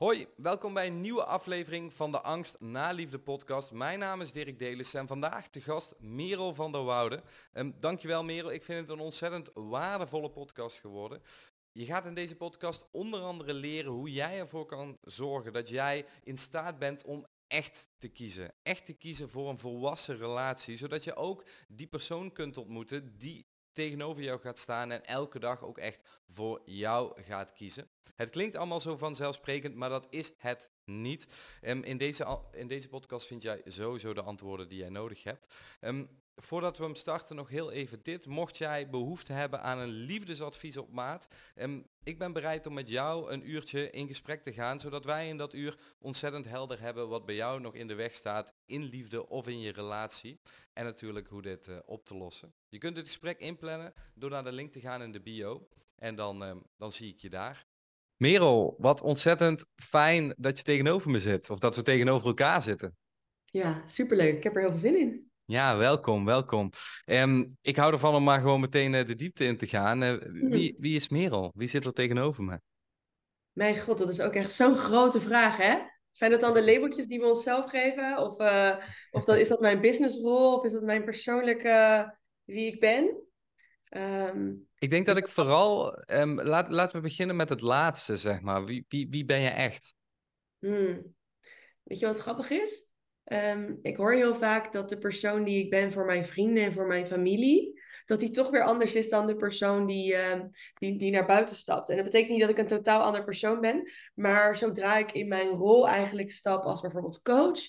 [0.00, 3.72] Hoi, welkom bij een nieuwe aflevering van de Angst na Liefde podcast.
[3.72, 7.22] Mijn naam is Dirk Delis en vandaag de gast Merel van der Woude.
[7.52, 11.22] Um, dankjewel Merel, ik vind het een ontzettend waardevolle podcast geworden.
[11.72, 16.06] Je gaat in deze podcast onder andere leren hoe jij ervoor kan zorgen dat jij
[16.22, 18.54] in staat bent om echt te kiezen.
[18.62, 23.46] Echt te kiezen voor een volwassen relatie, zodat je ook die persoon kunt ontmoeten die
[23.72, 27.88] tegenover jou gaat staan en elke dag ook echt voor jou gaat kiezen.
[28.16, 31.26] Het klinkt allemaal zo vanzelfsprekend, maar dat is het niet.
[31.62, 35.54] Um, in, deze, in deze podcast vind jij sowieso de antwoorden die jij nodig hebt.
[35.80, 38.26] Um, voordat we hem starten, nog heel even dit.
[38.26, 42.88] Mocht jij behoefte hebben aan een liefdesadvies op maat, um, ik ben bereid om met
[42.88, 47.08] jou een uurtje in gesprek te gaan, zodat wij in dat uur ontzettend helder hebben
[47.08, 50.40] wat bij jou nog in de weg staat in liefde of in je relatie.
[50.72, 52.54] En natuurlijk hoe dit uh, op te lossen.
[52.68, 55.68] Je kunt het gesprek inplannen door naar de link te gaan in de bio.
[55.96, 57.66] En dan, uh, dan zie ik je daar.
[58.16, 61.50] Merel, wat ontzettend fijn dat je tegenover me zit.
[61.50, 62.96] Of dat we tegenover elkaar zitten.
[63.44, 64.36] Ja, superleuk.
[64.36, 65.29] Ik heb er heel veel zin in.
[65.50, 66.70] Ja, welkom, welkom.
[67.06, 70.02] Um, ik hou ervan om maar gewoon meteen uh, de diepte in te gaan.
[70.02, 70.14] Uh,
[70.50, 71.52] wie, wie is Merel?
[71.54, 72.60] Wie zit er tegenover me?
[73.52, 75.78] Mijn god, dat is ook echt zo'n grote vraag, hè?
[76.10, 78.18] Zijn dat dan de labeltjes die we onszelf geven?
[78.18, 78.76] Of, uh,
[79.10, 80.56] of dat, is dat mijn businessrol?
[80.56, 83.22] Of is dat mijn persoonlijke wie ik ben?
[83.88, 86.02] Um, ik denk dat ik vooral...
[86.06, 88.64] Um, laat, laten we beginnen met het laatste, zeg maar.
[88.64, 89.94] Wie, wie, wie ben je echt?
[90.58, 91.14] Hmm.
[91.82, 92.89] Weet je wat grappig is?
[93.24, 96.72] Um, ik hoor heel vaak dat de persoon die ik ben voor mijn vrienden en
[96.72, 100.40] voor mijn familie, dat die toch weer anders is dan de persoon die, uh,
[100.74, 101.88] die, die naar buiten stapt.
[101.88, 105.28] En dat betekent niet dat ik een totaal ander persoon ben, maar zodra ik in
[105.28, 107.60] mijn rol eigenlijk stap als bijvoorbeeld coach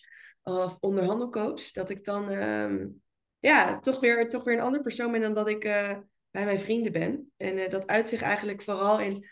[0.44, 3.02] of onderhandelcoach, dat ik dan um,
[3.40, 5.98] ja, toch, weer, toch weer een ander persoon ben dan dat ik uh,
[6.32, 7.32] bij mijn vrienden ben.
[7.38, 9.28] En uh, dat uit zich eigenlijk vooral in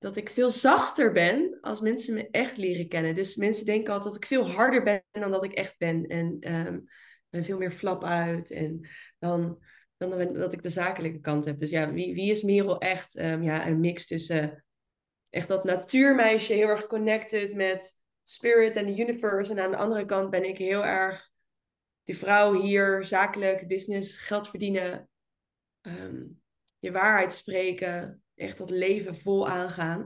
[0.00, 3.14] dat ik veel zachter ben als mensen me echt leren kennen.
[3.14, 6.06] Dus mensen denken altijd dat ik veel harder ben dan dat ik echt ben.
[6.06, 6.84] En um,
[7.28, 8.50] ben veel meer flap uit.
[8.50, 9.62] En dan,
[9.96, 11.58] dan dat ik de zakelijke kant heb.
[11.58, 13.18] Dus ja, wie, wie is Merel echt?
[13.18, 14.64] Um, ja, een mix tussen
[15.30, 19.52] echt dat natuurmeisje, heel erg connected met spirit en the universe.
[19.52, 21.30] En aan de andere kant ben ik heel erg
[22.04, 25.08] die vrouw hier, zakelijk, business, geld verdienen.
[25.80, 26.40] Um,
[26.78, 30.00] je waarheid spreken, echt dat leven vol aangaan.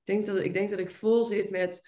[0.00, 1.80] Ik denk dat ik, denk dat ik vol zit met,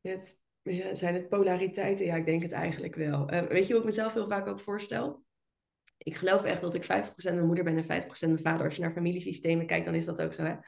[0.00, 2.06] met ja, zijn het polariteiten?
[2.06, 3.32] Ja, ik denk het eigenlijk wel.
[3.32, 5.24] Uh, weet je hoe ik mezelf heel vaak ook voorstel?
[5.98, 6.88] Ik geloof echt dat ik 50%
[7.22, 8.64] mijn moeder ben en 50% mijn vader.
[8.66, 10.58] Als je naar familiesystemen kijkt, dan is dat ook zo.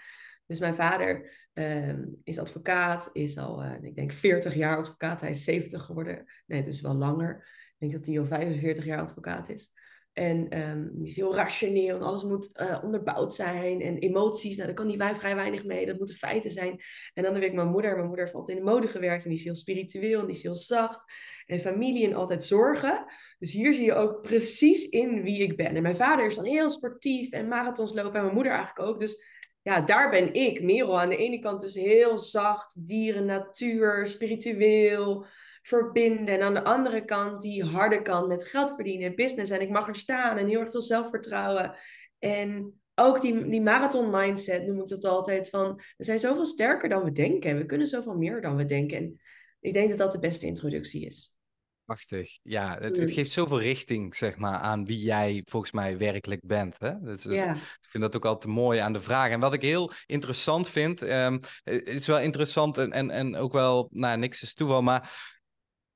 [0.46, 5.20] Dus mijn vader uh, is advocaat, is al, uh, ik denk, 40 jaar advocaat.
[5.20, 6.24] Hij is 70 geworden.
[6.46, 7.36] Nee, dus wel langer.
[7.68, 9.72] Ik denk dat hij al 45 jaar advocaat is.
[10.20, 13.80] En um, die is heel rationeel en alles moet uh, onderbouwd zijn.
[13.80, 15.86] En emoties, nou, daar kan die vrij weinig mee.
[15.86, 16.80] Dat moeten feiten zijn.
[17.14, 17.94] En dan heb ik mijn moeder.
[17.94, 19.22] Mijn moeder heeft altijd in de mode gewerkt.
[19.22, 21.12] En die is heel spiritueel en die is heel zacht.
[21.46, 23.04] En familie en altijd zorgen.
[23.38, 25.76] Dus hier zie je ook precies in wie ik ben.
[25.76, 28.14] En mijn vader is dan heel sportief en marathons lopen.
[28.14, 29.00] En mijn moeder eigenlijk ook.
[29.00, 29.24] Dus
[29.62, 31.00] ja, daar ben ik, Merel.
[31.00, 35.26] Aan de ene kant dus heel zacht, dieren, natuur, spiritueel
[35.70, 36.34] verbinden.
[36.34, 39.50] En aan de andere kant die harde kant met geld verdienen, business.
[39.50, 41.74] En ik mag er staan en heel erg veel zelfvertrouwen.
[42.18, 46.88] En ook die, die marathon mindset noem ik dat altijd van, we zijn zoveel sterker
[46.88, 47.50] dan we denken.
[47.50, 48.96] En we kunnen zoveel meer dan we denken.
[48.96, 49.20] En
[49.60, 51.34] ik denk dat dat de beste introductie is.
[51.84, 52.38] Prachtig.
[52.42, 56.78] Ja, het, het, geeft zoveel richting, zeg maar, aan wie jij volgens mij werkelijk bent.
[56.78, 57.00] Hè?
[57.00, 57.54] Dus, ja.
[57.54, 59.30] Ik vind dat ook altijd mooi aan de vraag.
[59.30, 63.88] En wat ik heel interessant vind, um, is wel interessant en, en, en ook wel,
[63.92, 65.38] nou, niks is toeval, maar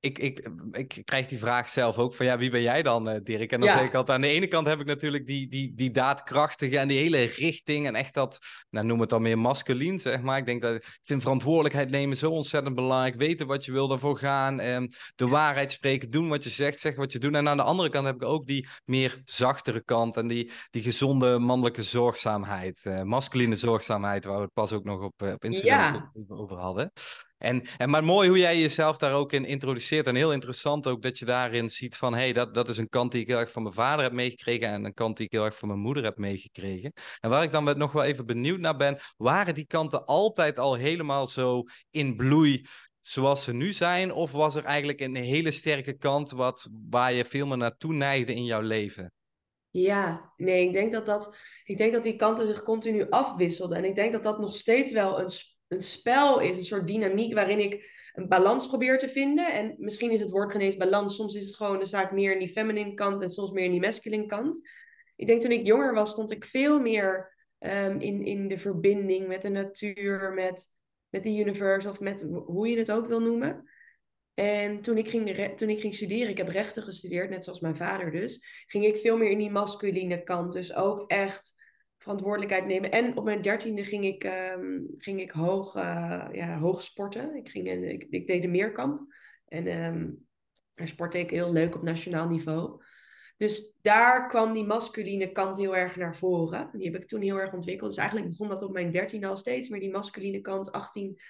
[0.04, 3.14] ik, ik, ik krijg die vraag zelf ook van ja, wie ben jij dan, uh,
[3.22, 3.52] Dirk?
[3.52, 5.90] En dan zeg ik altijd, aan de ene kant heb ik natuurlijk die, die, die
[5.90, 8.38] daadkrachtige en die hele richting en echt dat,
[8.70, 10.38] nou noem het dan meer masculien, zeg maar.
[10.38, 14.18] Ik denk dat, ik vind verantwoordelijkheid nemen zo ontzettend belangrijk, weten wat je wil daarvoor
[14.18, 17.34] gaan, um, de waarheid spreken, doen wat je zegt, zeggen wat je doet.
[17.34, 20.82] En aan de andere kant heb ik ook die meer zachtere kant en die, die
[20.82, 25.44] gezonde mannelijke zorgzaamheid, uh, masculine zorgzaamheid, waar we het pas ook nog op, uh, op
[25.44, 26.10] Instagram ja.
[26.28, 26.92] over hadden.
[27.44, 30.06] En, en maar mooi hoe jij jezelf daar ook in introduceert.
[30.06, 32.12] En heel interessant ook dat je daarin ziet van...
[32.14, 34.12] hé, hey, dat, dat is een kant die ik heel erg van mijn vader heb
[34.12, 34.68] meegekregen...
[34.68, 36.92] en een kant die ik heel erg van mijn moeder heb meegekregen.
[37.20, 38.98] En waar ik dan nog wel even benieuwd naar ben...
[39.16, 42.66] waren die kanten altijd al helemaal zo in bloei
[43.00, 44.12] zoals ze nu zijn?
[44.12, 48.34] Of was er eigenlijk een hele sterke kant wat, waar je veel meer naartoe neigde
[48.34, 49.12] in jouw leven?
[49.70, 53.78] Ja, nee, ik denk dat, dat, ik denk dat die kanten zich continu afwisselden.
[53.78, 55.30] En ik denk dat dat nog steeds wel een
[55.68, 59.52] een spel is, een soort dynamiek waarin ik een balans probeer te vinden.
[59.52, 62.52] En misschien is het woord balans, soms is het gewoon de zaak meer in die
[62.52, 64.68] feminine kant en soms meer in die masculine kant.
[65.16, 69.26] Ik denk toen ik jonger was, stond ik veel meer um, in, in de verbinding
[69.26, 70.72] met de natuur, met
[71.14, 73.68] met de universe of met hoe je het ook wil noemen.
[74.34, 77.76] En toen ik, ging, toen ik ging studeren, ik heb rechten gestudeerd, net zoals mijn
[77.76, 80.52] vader dus, ging ik veel meer in die masculine kant.
[80.52, 81.54] Dus ook echt
[82.04, 82.90] verantwoordelijkheid nemen.
[82.90, 87.36] En op mijn dertiende ging ik, um, ging ik hoog, uh, ja, hoog sporten.
[87.36, 89.14] Ik, ging, ik, ik deed de meerkamp.
[89.48, 90.26] En um,
[90.74, 92.82] daar sportte ik heel leuk op nationaal niveau.
[93.36, 96.70] Dus daar kwam die masculine kant heel erg naar voren.
[96.72, 97.90] Die heb ik toen heel erg ontwikkeld.
[97.90, 100.72] Dus eigenlijk begon dat op mijn dertiende al steeds meer die masculine kant.
[100.72, 101.20] 18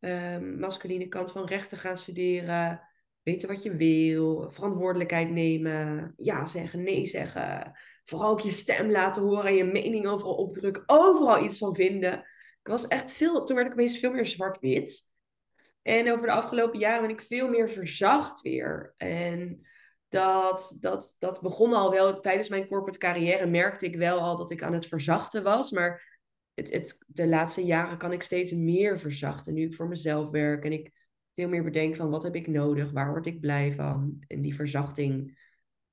[0.00, 2.80] um, masculine kant van rechten gaan studeren.
[3.22, 4.50] Weten wat je wil.
[4.50, 6.12] Verantwoordelijkheid nemen.
[6.16, 7.72] Ja zeggen, nee zeggen.
[8.04, 9.54] Vooral ook je stem laten horen.
[9.54, 10.82] Je mening overal opdrukken.
[10.86, 12.18] Overal iets van vinden.
[12.60, 13.44] Ik was echt veel...
[13.44, 15.10] Toen werd ik opeens veel meer zwart-wit.
[15.82, 18.92] En over de afgelopen jaren ben ik veel meer verzacht weer.
[18.96, 19.66] En
[20.08, 23.46] dat, dat, dat begon al wel tijdens mijn corporate carrière.
[23.46, 25.70] Merkte ik wel al dat ik aan het verzachten was.
[25.70, 26.20] Maar
[26.54, 29.54] het, het, de laatste jaren kan ik steeds meer verzachten.
[29.54, 31.01] Nu ik voor mezelf werk en ik
[31.34, 34.24] veel meer bedenk van wat heb ik nodig, waar word ik blij van.
[34.26, 35.40] En die verzachting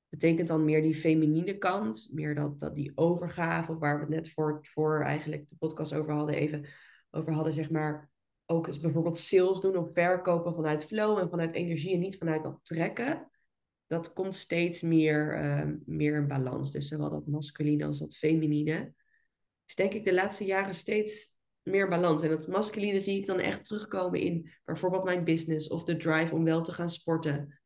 [0.09, 4.09] betekent dan meer die feminine kant, meer dat, dat die overgave, of waar we het
[4.09, 6.65] net voor, voor eigenlijk de podcast over hadden, even
[7.11, 8.09] over hadden, zeg maar,
[8.45, 12.43] ook eens bijvoorbeeld sales doen of verkopen vanuit flow en vanuit energie en niet vanuit
[12.43, 13.31] dat trekken.
[13.87, 16.71] Dat komt steeds meer, uh, meer in balans.
[16.71, 18.93] Dus zowel dat masculine als dat feminine
[19.65, 21.33] is denk ik de laatste jaren steeds
[21.69, 22.23] meer balans.
[22.23, 26.35] En dat masculine zie ik dan echt terugkomen in bijvoorbeeld mijn business of de drive
[26.35, 27.59] om wel te gaan sporten.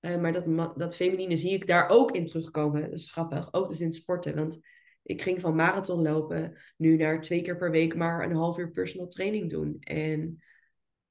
[0.00, 2.82] Uh, maar dat, dat feminine zie ik daar ook in terugkomen.
[2.82, 3.52] Dat is grappig.
[3.52, 4.34] Ook dus in sporten.
[4.34, 4.58] Want
[5.02, 8.70] ik ging van marathon lopen nu naar twee keer per week maar een half uur
[8.70, 9.76] personal training doen.
[9.80, 10.42] En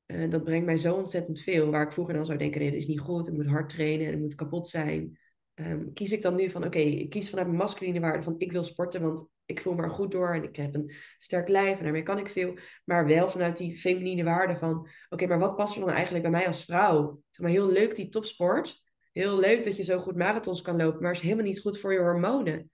[0.08, 1.70] uh, dat brengt mij zo ontzettend veel.
[1.72, 3.28] Waar ik vroeger dan zou denken, nee, dat is niet goed.
[3.28, 5.20] Ik moet hard trainen en ik moet kapot zijn.
[5.60, 8.52] Um, kies ik dan nu van, oké, ik kies vanuit mijn masculine waarde van, ik
[8.52, 11.78] wil sporten, want ik voel me er goed door en ik heb een sterk lijf
[11.78, 12.58] en daarmee kan ik veel.
[12.86, 16.32] Maar wel vanuit die feminine waarde van, oké, maar wat past er dan eigenlijk bij
[16.32, 17.22] mij als vrouw?
[17.30, 18.84] Zeg maar, heel leuk die topsport.
[19.12, 21.94] Heel leuk dat je zo goed marathons kan lopen, maar is helemaal niet goed voor
[21.94, 22.72] je hormonen.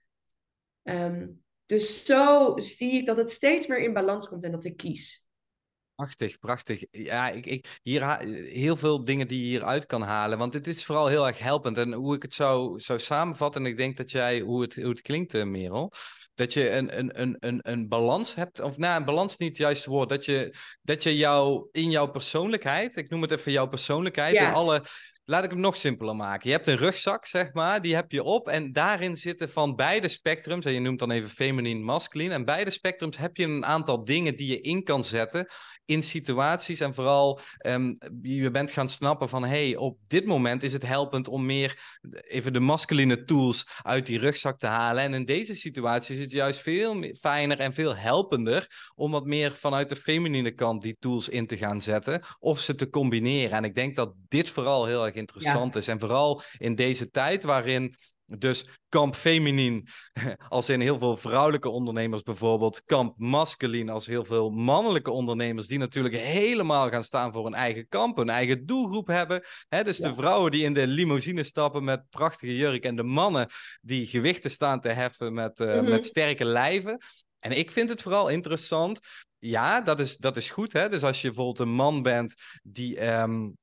[0.82, 4.76] Um, dus zo zie ik dat het steeds meer in balans komt en dat ik
[4.76, 5.25] kies.
[5.96, 6.84] Prachtig, prachtig.
[6.90, 8.18] Ja, ik, ik, hier
[8.52, 10.38] heel veel dingen die je hieruit kan halen.
[10.38, 11.78] Want het is vooral heel erg helpend.
[11.78, 14.88] En hoe ik het zou, zou samenvatten, en ik denk dat jij, hoe het, hoe
[14.88, 15.92] het klinkt, uh, Merel.
[16.34, 19.58] Dat je een, een, een, een, een balans hebt, of nou, een balans niet het
[19.58, 20.08] juiste woord.
[20.08, 24.52] Dat je, dat je jou in jouw persoonlijkheid, ik noem het even jouw persoonlijkheid, in
[24.52, 24.82] alle
[25.28, 26.50] Laat ik hem nog simpeler maken.
[26.50, 28.48] Je hebt een rugzak, zeg maar, die heb je op.
[28.48, 32.34] En daarin zitten van beide spectrums, en je noemt dan even feminine, masculine.
[32.34, 35.46] En beide spectrums heb je een aantal dingen die je in kan zetten
[35.86, 36.80] in situaties.
[36.80, 41.28] En vooral, um, je bent gaan snappen van, hey, op dit moment is het helpend
[41.28, 45.04] om meer even de masculine tools uit die rugzak te halen.
[45.04, 49.52] En in deze situatie is het juist veel fijner en veel helpender om wat meer
[49.52, 52.22] vanuit de feminine kant die tools in te gaan zetten.
[52.38, 53.56] Of ze te combineren.
[53.56, 55.88] En ik denk dat dit vooral heel erg interessant is.
[55.88, 57.94] En vooral in deze tijd waarin
[58.26, 59.86] dus kamp feminin,
[60.48, 62.82] als in heel veel vrouwelijke ondernemers bijvoorbeeld.
[62.84, 67.88] Kamp masculin, als heel veel mannelijke ondernemers, die natuurlijk helemaal gaan staan voor een eigen
[67.88, 69.42] kamp, een eigen doelgroep hebben.
[69.68, 73.48] Hè, dus de vrouwen die in de limousine stappen met prachtige jurk en de mannen
[73.80, 76.98] die gewichten staan te heffen met, uh, met sterke lijven.
[77.38, 79.00] En ik vind het vooral interessant.
[79.38, 80.72] Ja, dat is, dat is goed.
[80.72, 80.88] Hè?
[80.88, 83.06] Dus als je bijvoorbeeld een man bent die.
[83.06, 83.56] Um,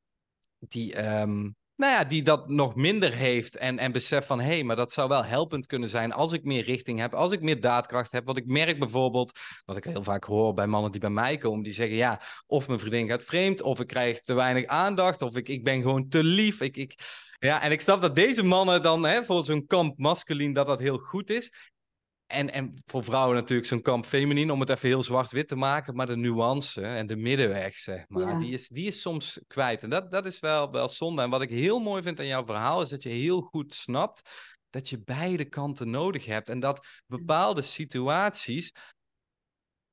[0.67, 4.63] die um, nou ja, die dat nog minder heeft en, en beseft van hé, hey,
[4.63, 7.59] maar dat zou wel helpend kunnen zijn als ik meer richting heb, als ik meer
[7.59, 8.25] daadkracht heb.
[8.25, 11.63] Wat ik merk bijvoorbeeld, wat ik heel vaak hoor bij mannen die bij mij komen,
[11.63, 15.35] die zeggen ja, of mijn vriendin gaat vreemd, of ik krijg te weinig aandacht, of
[15.35, 16.61] ik, ik ben gewoon te lief.
[16.61, 16.95] Ik, ik...
[17.39, 20.79] Ja, en ik snap dat deze mannen dan hè, voor zo'n kamp masculin dat dat
[20.79, 21.71] heel goed is.
[22.33, 25.95] En, en voor vrouwen natuurlijk zo'n kamp feminin, om het even heel zwart-wit te maken.
[25.95, 29.83] Maar de nuance en de middenweg, zeg maar, die, is, die is soms kwijt.
[29.83, 31.21] En dat, dat is wel, wel zonde.
[31.21, 34.21] En wat ik heel mooi vind aan jouw verhaal, is dat je heel goed snapt
[34.69, 36.49] dat je beide kanten nodig hebt.
[36.49, 38.71] En dat bepaalde situaties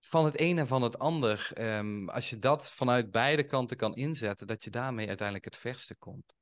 [0.00, 3.94] van het een en van het ander, um, als je dat vanuit beide kanten kan
[3.94, 6.34] inzetten, dat je daarmee uiteindelijk het verste komt.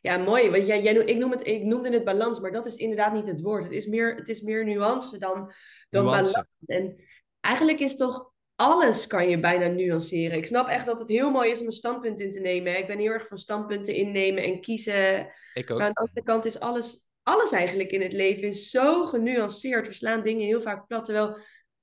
[0.00, 0.50] Ja, mooi.
[0.50, 3.26] Want jij, jij, ik, noem het, ik noemde het balans, maar dat is inderdaad niet
[3.26, 3.64] het woord.
[3.64, 5.52] Het is meer, het is meer nuance dan,
[5.90, 6.42] dan balans.
[6.66, 6.96] En
[7.40, 10.36] eigenlijk is toch alles kan je bijna nuanceren.
[10.36, 12.78] Ik snap echt dat het heel mooi is om een standpunt in te nemen.
[12.78, 15.32] Ik ben heel erg van standpunten innemen en kiezen.
[15.54, 15.78] Ik ook.
[15.78, 19.86] Maar aan de andere kant is alles, alles eigenlijk in het leven is zo genuanceerd.
[19.86, 21.36] We slaan dingen heel vaak plat, terwijl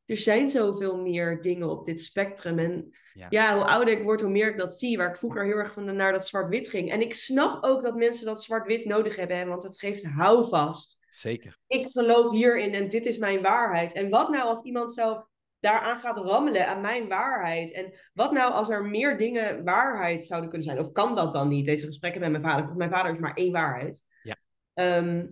[0.07, 2.59] er zijn zoveel meer dingen op dit spectrum.
[2.59, 2.95] En
[3.29, 3.55] ja.
[3.55, 4.97] hoe ouder ik word, hoe meer ik dat zie.
[4.97, 6.91] Waar ik vroeger heel erg van naar dat zwart-wit ging.
[6.91, 10.97] En ik snap ook dat mensen dat zwart-wit nodig hebben, want het geeft houvast.
[11.09, 11.57] Zeker.
[11.67, 13.93] Ik geloof hierin en dit is mijn waarheid.
[13.93, 15.27] En wat nou als iemand zo
[15.59, 17.71] daaraan gaat rammelen, aan mijn waarheid.
[17.71, 20.79] En wat nou als er meer dingen waarheid zouden kunnen zijn?
[20.79, 22.65] Of kan dat dan niet, deze gesprekken met mijn vader?
[22.65, 24.03] Want mijn vader is maar één waarheid.
[24.23, 24.35] Ja.
[24.73, 25.27] Ehm,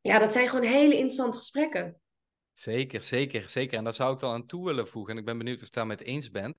[0.00, 2.00] ja, dat zijn gewoon hele interessante gesprekken.
[2.58, 3.78] Zeker, zeker, zeker.
[3.78, 5.12] En daar zou ik dan aan toe willen voegen.
[5.12, 6.56] En ik ben benieuwd of je het daarmee eens bent.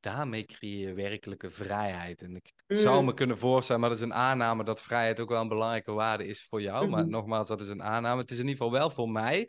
[0.00, 2.22] Daarmee creëer je werkelijke vrijheid.
[2.22, 3.04] En ik zou mm.
[3.04, 6.26] me kunnen voorstellen, maar dat is een aanname dat vrijheid ook wel een belangrijke waarde
[6.26, 6.88] is voor jou.
[6.88, 7.10] Maar mhm.
[7.10, 8.20] nogmaals, dat is een aanname.
[8.20, 9.48] Het is in ieder geval wel voor mij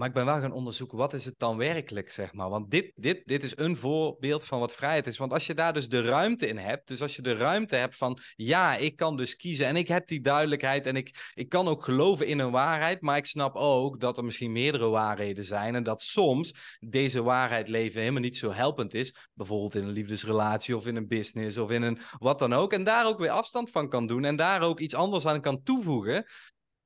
[0.00, 2.48] maar ik ben wel gaan onderzoeken, wat is het dan werkelijk, zeg maar.
[2.48, 5.18] Want dit, dit, dit is een voorbeeld van wat vrijheid is.
[5.18, 7.96] Want als je daar dus de ruimte in hebt, dus als je de ruimte hebt
[7.96, 11.68] van, ja, ik kan dus kiezen en ik heb die duidelijkheid en ik, ik kan
[11.68, 15.74] ook geloven in een waarheid, maar ik snap ook dat er misschien meerdere waarheden zijn
[15.74, 19.14] en dat soms deze waarheid leven helemaal niet zo helpend is.
[19.34, 22.72] Bijvoorbeeld in een liefdesrelatie of in een business of in een wat dan ook.
[22.72, 25.62] En daar ook weer afstand van kan doen en daar ook iets anders aan kan
[25.62, 26.26] toevoegen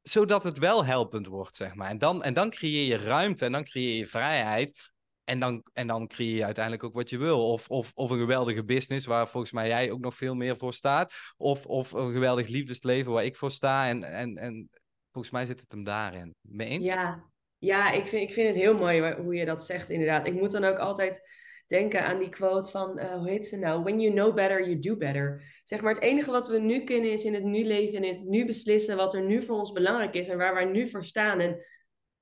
[0.09, 1.89] zodat het wel helpend wordt, zeg maar.
[1.89, 4.93] En dan, en dan creëer je ruimte en dan creëer je vrijheid.
[5.25, 7.53] En dan, en dan creëer je uiteindelijk ook wat je wil.
[7.53, 10.73] Of, of, of een geweldige business, waar volgens mij jij ook nog veel meer voor
[10.73, 11.13] staat.
[11.37, 13.89] Of, of een geweldig liefdesleven, waar ik voor sta.
[13.89, 14.69] En, en, en
[15.11, 16.35] volgens mij zit het hem daarin.
[16.41, 16.87] Mee eens?
[16.87, 17.25] Ja,
[17.59, 20.27] ja ik, vind, ik vind het heel mooi hoe je dat zegt, inderdaad.
[20.27, 21.21] Ik moet dan ook altijd
[21.67, 23.83] denken aan die quote van, uh, hoe heet ze nou?
[23.83, 25.43] When you know better, you do better.
[25.65, 28.15] Zeg maar, het enige wat we nu kunnen is in het nu leven en in
[28.15, 31.05] het nu beslissen wat er nu voor ons belangrijk is en waar wij nu voor
[31.05, 31.41] staan.
[31.41, 31.65] En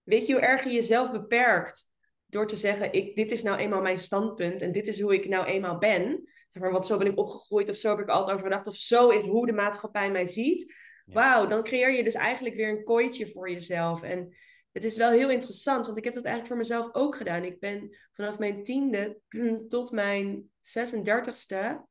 [0.02, 1.90] weet je hoe erg je jezelf beperkt
[2.26, 5.28] door te zeggen, ik, dit is nou eenmaal mijn standpunt en dit is hoe ik
[5.28, 6.28] nou eenmaal ben.
[6.50, 8.76] Zeg maar, want zo ben ik opgegroeid of zo heb ik altijd over gedacht of
[8.76, 10.74] zo is hoe de maatschappij mij ziet.
[11.04, 14.02] Wauw, dan creëer je dus eigenlijk weer een kooitje voor jezelf.
[14.02, 14.34] En
[14.72, 17.44] het is wel heel interessant, want ik heb dat eigenlijk voor mezelf ook gedaan.
[17.44, 19.18] Ik ben vanaf mijn tiende
[19.68, 21.90] tot mijn 36ste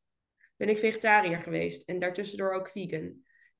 [0.55, 1.89] ben ik vegetariër geweest.
[1.89, 3.13] En daartussendoor ook vegan.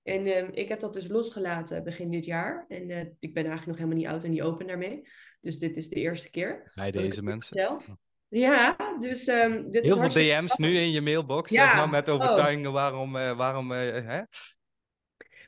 [0.04, 2.66] En ehm, ik heb dat dus losgelaten begin dit jaar.
[2.68, 5.02] En uh, ik ben eigenlijk nog helemaal niet oud en niet open daarmee.
[5.42, 6.72] Dus dit is de eerste keer.
[6.76, 7.80] Bij deze mensen.
[8.28, 12.14] Ja, dus um, dit Heel veel DM's nu in je mailbox, zeg maar, met oh.
[12.14, 13.16] overtuigingen waarom...
[13.16, 14.22] Uh, waarom uh, hè?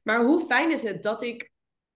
[0.04, 1.53] Maar hoe fijn is het dat ik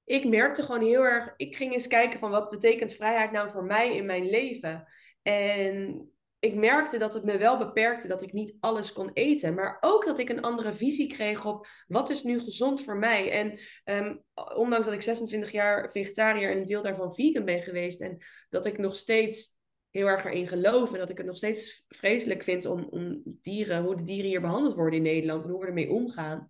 [0.08, 3.64] ik merkte gewoon heel erg, ik ging eens kijken van wat betekent vrijheid nou voor
[3.64, 4.88] mij in mijn leven.
[5.22, 6.10] En
[6.40, 9.54] ik merkte dat het me wel beperkte dat ik niet alles kon eten.
[9.54, 13.32] Maar ook dat ik een andere visie kreeg op wat is nu gezond voor mij.
[13.32, 14.16] En ehm,
[14.56, 18.00] ondanks dat ik 26 jaar vegetariër en een deel daarvan vegan ben geweest.
[18.02, 18.18] En
[18.50, 19.56] dat ik nog steeds
[19.92, 20.94] heel erg erin geloof.
[20.94, 24.42] En dat ik het nog steeds vreselijk vind om, om dieren, hoe de dieren hier
[24.42, 25.44] behandeld worden in Nederland.
[25.44, 26.50] En hoe we ermee omgaan.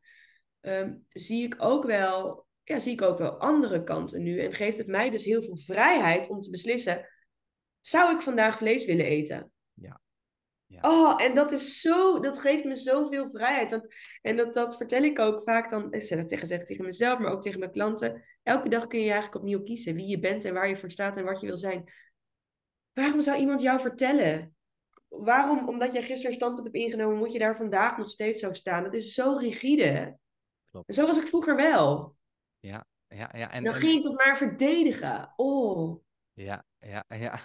[0.61, 4.39] Ehm, zie ik ook wel ja, zie ik ook wel andere kanten nu.
[4.39, 7.09] En geeft het mij dus heel veel vrijheid om te beslissen:
[7.81, 9.51] zou ik vandaag vlees willen eten?
[9.73, 10.01] Ja.
[10.65, 10.79] ja.
[10.81, 13.69] Oh, en dat is zo, dat geeft me zoveel vrijheid.
[13.69, 13.87] Dat,
[14.21, 17.31] en dat, dat vertel ik ook vaak dan, ik zeg tegen, zeg tegen mezelf, maar
[17.31, 18.23] ook tegen mijn klanten.
[18.43, 21.17] Elke dag kun je eigenlijk opnieuw kiezen wie je bent en waar je voor staat
[21.17, 21.91] en wat je wil zijn.
[22.93, 24.55] Waarom zou iemand jou vertellen?
[25.07, 28.83] Waarom, omdat jij gisteren standpunt hebt ingenomen, moet je daar vandaag nog steeds zo staan?
[28.83, 30.17] Dat is zo rigide.
[30.71, 30.87] Klopt.
[30.87, 32.15] En zo was ik vroeger wel.
[32.59, 33.51] Ja, ja, ja.
[33.51, 35.33] En, dan ging ik dat maar verdedigen.
[35.35, 36.03] Oh.
[36.33, 37.39] Ja, ja, ja.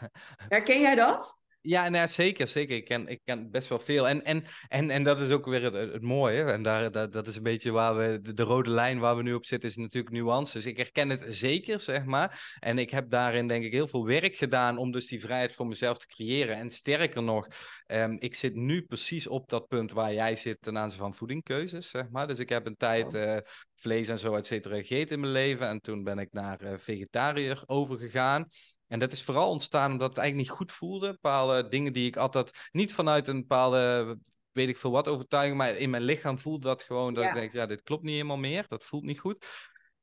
[0.49, 1.42] Herken jij dat?
[1.65, 2.77] Ja, nou, zeker, zeker.
[2.77, 4.09] Ik ken, ik ken best wel veel.
[4.09, 6.43] En, en, en, en dat is ook weer het, het mooie.
[6.43, 9.23] En daar, dat, dat is een beetje waar we, de, de, rode lijn waar we
[9.23, 10.67] nu op zitten, is natuurlijk nuances.
[10.67, 12.57] Ik herken het zeker, zeg maar.
[12.59, 15.67] En ik heb daarin denk ik heel veel werk gedaan om dus die vrijheid voor
[15.67, 16.57] mezelf te creëren.
[16.57, 17.49] En sterker nog,
[17.87, 21.91] um, ik zit nu precies op dat punt waar jij zit ten aanzien van voedingkeuzes,
[21.91, 22.27] zeg maar.
[22.27, 23.37] Dus ik heb een tijd uh,
[23.77, 25.69] vlees en zo, et cetera, gegeten in mijn leven.
[25.69, 28.47] En toen ben ik naar uh, vegetariër overgegaan.
[28.93, 31.11] En dat is vooral ontstaan omdat het eigenlijk niet goed voelde.
[31.11, 34.19] Bepaalde dingen die ik altijd niet vanuit een bepaalde,
[34.51, 37.53] weet ik veel wat, overtuiging, maar in mijn lichaam voelde dat gewoon dat ik denk,
[37.53, 38.65] ja, dit klopt niet helemaal meer.
[38.69, 39.47] Dat voelt niet goed.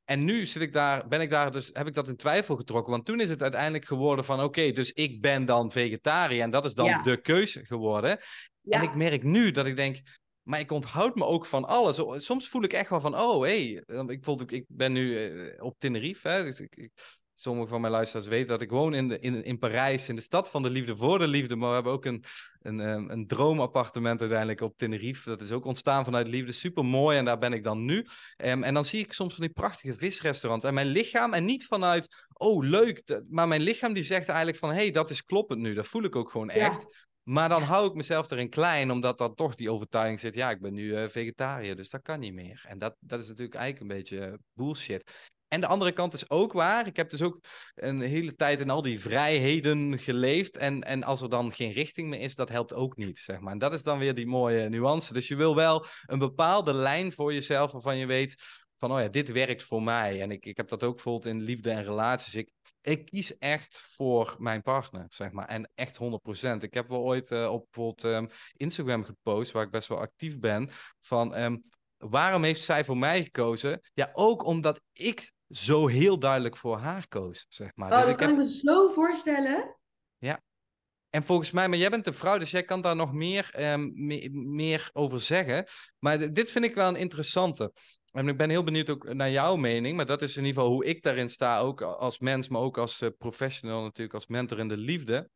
[0.04, 2.92] En nu zit ik daar, ben ik daar dus, heb ik dat in twijfel getrokken.
[2.92, 6.64] Want toen is het uiteindelijk geworden van, oké, dus ik ben dan vegetariër en dat
[6.64, 8.18] is dan de keuze geworden.
[8.68, 10.00] En ik merk nu dat ik denk,
[10.42, 12.02] maar ik onthoud me ook van alles.
[12.24, 15.78] Soms voel ik echt wel van, oh, hé, hey, ik, ik ben nu eh, op
[15.78, 16.90] Tenerife, hè, dus ik
[17.40, 20.20] Sommige van mijn luisteraars weten dat ik woon in, de, in, in Parijs, in de
[20.20, 21.56] stad van de liefde voor de liefde.
[21.56, 22.24] Maar we hebben ook een,
[22.62, 25.28] een, ehm, een droomappartement uiteindelijk op Tenerife.
[25.28, 26.52] Dat is ook ontstaan vanuit liefde.
[26.52, 28.06] Super mooi en daar ben ik dan nu.
[28.36, 30.64] Um, en dan zie ik soms van die prachtige visrestaurants.
[30.64, 34.68] En mijn lichaam, en niet vanuit, oh leuk, maar mijn lichaam die zegt eigenlijk van,
[34.68, 35.74] hé, hey, dat is kloppend nu.
[35.74, 37.08] Dat voel ik ook gewoon echt.
[37.22, 40.34] Maar dan hou ik mezelf erin klein, omdat dat toch die overtuiging zit.
[40.34, 42.64] Ja, ik ben nu uh, vegetariër, dus dat kan niet meer.
[42.68, 45.30] En dat, dat is natuurlijk eigenlijk een beetje bullshit.
[45.50, 46.86] En de andere kant is ook waar.
[46.86, 47.40] Ik heb dus ook
[47.74, 50.56] een hele tijd in al die vrijheden geleefd.
[50.56, 53.52] En, en als er dan geen richting meer is, dat helpt ook niet, zeg maar.
[53.52, 55.12] En dat is dan weer die mooie nuance.
[55.12, 58.36] Dus je wil wel een bepaalde lijn voor jezelf waarvan je weet...
[58.76, 60.20] van, oh ja, dit werkt voor mij.
[60.22, 62.34] En ik, ik heb dat ook bijvoorbeeld in liefde en relaties.
[62.34, 65.46] Ik, ik kies echt voor mijn partner, zeg maar.
[65.46, 66.56] En echt 100%.
[66.60, 70.38] Ik heb wel ooit uh, op bijvoorbeeld um, Instagram gepost, waar ik best wel actief
[70.38, 71.60] ben, van um,
[72.00, 73.80] waarom heeft zij voor mij gekozen?
[73.94, 77.90] Ja, ook omdat ik zo heel duidelijk voor haar koos, zeg maar.
[77.90, 78.38] Oh, dus dat ik kan heb...
[78.38, 79.76] ik me zo voorstellen.
[80.18, 80.42] Ja.
[81.10, 83.92] En volgens mij, maar jij bent een vrouw, dus jij kan daar nog meer, um,
[84.54, 85.66] meer over zeggen.
[85.98, 87.72] Maar dit vind ik wel een interessante.
[88.12, 90.74] En ik ben heel benieuwd ook naar jouw mening, maar dat is in ieder geval
[90.74, 94.58] hoe ik daarin sta, ook als mens, maar ook als uh, professional natuurlijk, als mentor
[94.58, 95.30] in de liefde.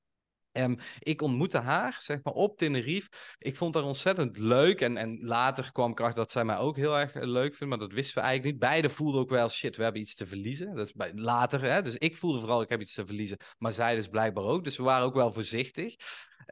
[0.57, 3.09] Um, ik ontmoette haar, zeg maar, op Tenerife.
[3.39, 4.81] Ik vond haar ontzettend leuk.
[4.81, 7.77] En, en later kwam ik erachter dat zij mij ook heel erg leuk vindt.
[7.77, 8.71] Maar dat wisten we eigenlijk niet.
[8.71, 10.75] Beiden voelden ook wel, shit, we hebben iets te verliezen.
[10.75, 11.83] Dat is bij, later, hè.
[11.83, 13.37] Dus ik voelde vooral, ik heb iets te verliezen.
[13.59, 14.65] Maar zij dus blijkbaar ook.
[14.65, 15.95] Dus we waren ook wel voorzichtig.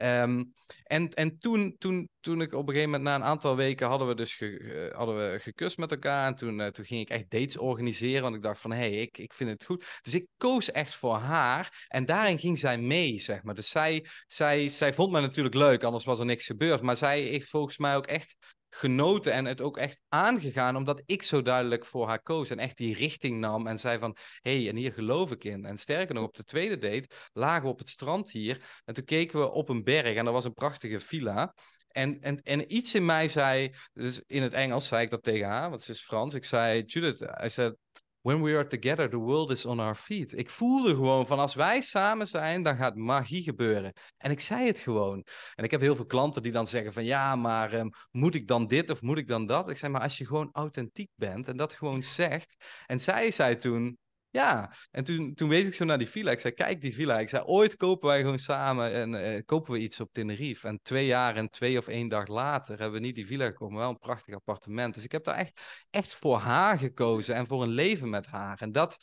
[0.03, 3.87] Um, en en toen, toen, toen ik op een gegeven moment, na een aantal weken,
[3.87, 6.27] hadden we dus ge, uh, hadden we gekust met elkaar.
[6.27, 8.23] En toen, uh, toen ging ik echt dates organiseren.
[8.23, 9.99] Want ik dacht van, hé, hey, ik, ik vind het goed.
[10.03, 11.87] Dus ik koos echt voor haar.
[11.89, 13.55] En daarin ging zij mee, zeg maar.
[13.55, 16.83] Dus zij, zij, zij vond me natuurlijk leuk, anders was er niks gebeurd.
[16.83, 18.37] Maar zij heeft volgens mij ook echt
[18.75, 22.77] genoten en het ook echt aangegaan, omdat ik zo duidelijk voor haar koos en echt
[22.77, 25.65] die richting nam en zei van, hé, hey, en hier geloof ik in.
[25.65, 29.05] En sterker nog, op de tweede date lagen we op het strand hier en toen
[29.05, 31.55] keken we op een berg en er was een prachtige villa.
[31.93, 35.49] En, en, en iets in mij zei, dus in het Engels zei ik dat tegen
[35.49, 36.35] haar, want ze is Frans.
[36.35, 37.77] Ik zei, Judith, I said,
[38.23, 40.39] when we are together, the world is on our feet.
[40.39, 43.93] Ik voelde gewoon van als wij samen zijn, dan gaat magie gebeuren.
[44.17, 45.25] En ik zei het gewoon.
[45.55, 48.47] En ik heb heel veel klanten die dan zeggen van ja, maar um, moet ik
[48.47, 49.69] dan dit of moet ik dan dat?
[49.69, 52.65] Ik zei maar als je gewoon authentiek bent en dat gewoon zegt.
[52.87, 53.99] En zij zei toen,
[54.33, 56.31] ja, en toen, toen wees ik zo naar die villa.
[56.31, 57.19] Ik zei, kijk die villa.
[57.19, 60.69] Ik zei, ooit kopen wij gewoon samen en uh, kopen we iets op Tenerife.
[60.69, 63.79] En twee jaar en twee of één dag later hebben we niet die villa gekomen,
[63.79, 64.95] wel een prachtig appartement.
[64.95, 65.61] Dus ik heb daar echt,
[65.91, 68.61] echt voor haar gekozen en voor een leven met haar.
[68.61, 68.99] En dat,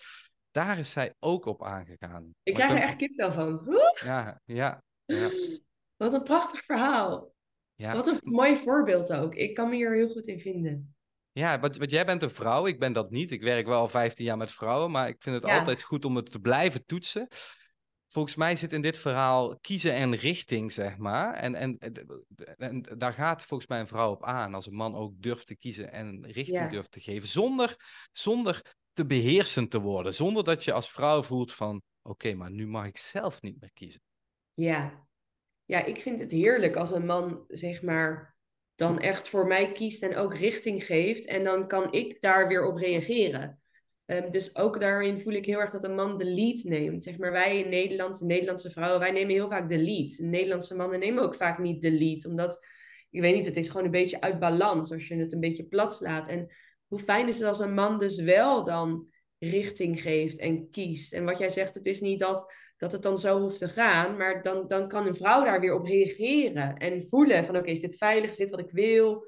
[0.51, 2.33] daar is zij ook op aangegaan.
[2.43, 3.61] Ik krijg er echt kipvel van.
[4.03, 5.29] Ja, ja, ja.
[5.95, 7.33] Wat een prachtig verhaal.
[7.75, 7.93] Ja.
[7.93, 9.35] Wat een mooi voorbeeld ook.
[9.35, 10.95] Ik kan me hier heel goed in vinden.
[11.39, 13.31] Ja, want, want jij bent een vrouw, ik ben dat niet.
[13.31, 16.15] Ik werk wel al 15 jaar met vrouwen, maar ik vind het altijd goed om
[16.15, 17.27] het te blijven toetsen.
[18.07, 21.33] Volgens mij zit in dit verhaal kiezen en richting, zeg maar.
[21.33, 21.77] En, en,
[22.57, 25.57] en, daar gaat volgens mij een vrouw op aan, als een man ook durft te
[25.57, 27.75] kiezen en richting durft te geven, zonder,
[28.11, 30.13] zonder te beheersend te worden.
[30.13, 33.71] Zonder dat je als vrouw voelt van, oké, maar nu mag ik zelf niet meer
[33.73, 34.01] kiezen.
[34.53, 35.07] Ja.
[35.65, 38.37] ja, ik vind het heerlijk als een man, zeg maar,
[38.79, 41.25] dan echt voor mij kiest en ook richting geeft.
[41.25, 43.59] En dan kan ik daar weer op reageren.
[44.05, 47.03] Um, dus ook daarin voel ik heel erg dat een man de lead neemt.
[47.03, 50.15] Zeg maar wij in Nederland, de Nederlandse vrouwen, wij nemen heel vaak de lead.
[50.15, 52.25] De Nederlandse mannen nemen ook vaak niet de lead.
[52.25, 52.65] Omdat,
[53.09, 55.65] ik weet niet, het is gewoon een beetje uit balans als je het een beetje
[55.65, 56.27] plat slaat.
[56.27, 56.51] En
[56.87, 59.07] hoe fijn is het als een man dus wel dan
[59.39, 61.13] richting geeft en kiest.
[61.13, 64.17] En wat jij zegt, het is niet dat dat het dan zo hoeft te gaan.
[64.17, 66.77] Maar dan, dan kan een vrouw daar weer op reageren.
[66.77, 68.29] En voelen van oké, is dit veilig?
[68.29, 69.25] Is dit wat ik wil?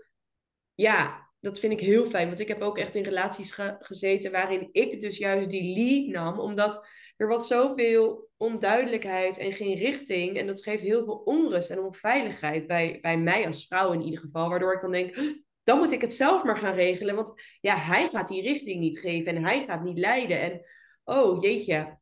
[0.75, 2.27] Ja, dat vind ik heel fijn.
[2.27, 6.39] Want ik heb ook echt in relaties gezeten waarin ik dus juist die lead nam.
[6.39, 10.37] Omdat er was zoveel onduidelijkheid en geen richting.
[10.37, 14.19] En dat geeft heel veel onrust en onveiligheid bij, bij mij als vrouw in ieder
[14.19, 14.49] geval.
[14.49, 15.15] Waardoor ik dan denk,
[15.63, 17.15] dan moet ik het zelf maar gaan regelen.
[17.15, 20.41] Want ja, hij gaat die richting niet geven en hij gaat niet leiden.
[20.41, 20.65] En
[21.03, 21.99] oh jeetje,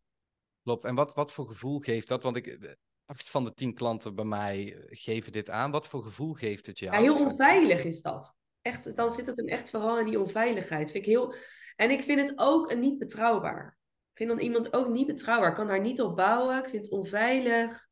[0.70, 0.86] Klopt.
[0.86, 2.24] En wat, wat voor gevoel geeft dat?
[2.24, 2.72] Want ik, eh,
[3.06, 5.72] acht van de tien klanten bij mij eh, geven dit aan.
[5.72, 6.96] Wat voor gevoel geeft het jou?
[6.96, 8.36] Ja, heel onveilig is dat.
[8.62, 10.92] Echt, dan zit het hem echt vooral in die onveiligheid.
[10.92, 11.36] Vind ik heel...
[11.76, 13.78] En ik vind het ook niet betrouwbaar.
[14.12, 15.50] Ik vind dan iemand ook niet betrouwbaar.
[15.50, 16.58] Ik kan daar niet op bouwen.
[16.58, 17.88] Ik vind het onveilig.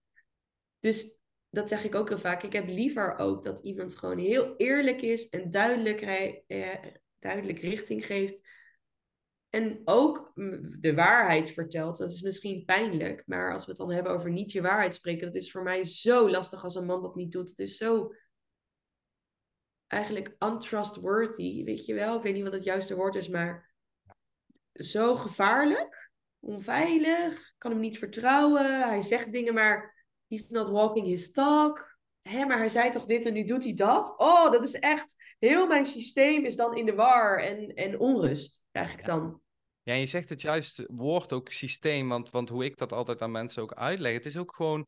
[0.80, 1.17] Dus
[1.50, 2.44] dat zeg ik ook heel vaak.
[2.44, 6.02] Ik heb liever ook dat iemand gewoon heel eerlijk is en duidelijk,
[6.48, 6.76] eh,
[7.20, 8.42] duidelijk richting geeft
[9.50, 10.32] en ook
[10.80, 11.98] de waarheid vertelt.
[11.98, 15.26] Dat is misschien pijnlijk, maar als we het dan hebben over niet je waarheid spreken,
[15.26, 17.50] dat is voor mij zo lastig als een man dat niet doet.
[17.50, 18.14] Het is zo
[19.88, 22.18] eigenlijk untrustworthy, weet je wel.
[22.18, 23.74] Ik weet niet wat het juiste woord is, maar
[24.74, 28.90] zo gevaarlijk, onveilig, kan hem niet vertrouwen.
[28.90, 29.97] Hij zegt dingen, maar
[30.28, 31.96] he's not walking his talk.
[32.22, 34.14] Hé, maar hij zei toch dit en nu doet hij dat?
[34.18, 35.36] Oh, dat is echt...
[35.40, 39.42] Heel mijn systeem is dan in de war en, en onrust, ik dan.
[39.84, 43.32] Ja, je zegt het juist woord ook systeem, want, want hoe ik dat altijd aan
[43.32, 44.88] mensen ook uitleg, het is ook gewoon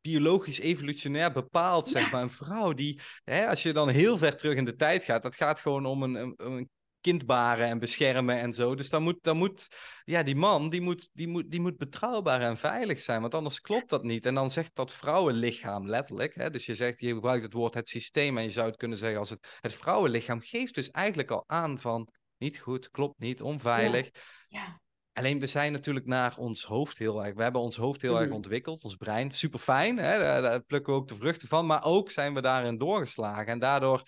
[0.00, 2.22] biologisch evolutionair bepaald, zeg maar.
[2.22, 5.36] Een vrouw die, hè, als je dan heel ver terug in de tijd gaat, dat
[5.36, 6.70] gaat gewoon om een, een, een
[7.02, 8.74] kind baren en beschermen en zo.
[8.74, 9.68] Dus dan moet, dan moet
[10.04, 13.60] ja, die man, die moet, die, moet, die moet betrouwbaar en veilig zijn, want anders
[13.60, 14.26] klopt dat niet.
[14.26, 17.88] En dan zegt dat vrouwenlichaam letterlijk, hè, dus je zegt, je gebruikt het woord het
[17.88, 21.44] systeem en je zou het kunnen zeggen als het, het vrouwenlichaam geeft dus eigenlijk al
[21.46, 24.10] aan van, niet goed, klopt niet, onveilig.
[24.48, 24.80] Ja.
[25.12, 27.34] Alleen we zijn natuurlijk naar ons hoofd heel erg.
[27.34, 28.34] We hebben ons hoofd heel erg mhm.
[28.34, 29.30] ontwikkeld, ons brein.
[29.30, 31.66] Super fijn, daar, plukken we ook de vruchten van.
[31.66, 33.46] Maar ook zijn we daarin doorgeslagen.
[33.46, 34.02] En daardoor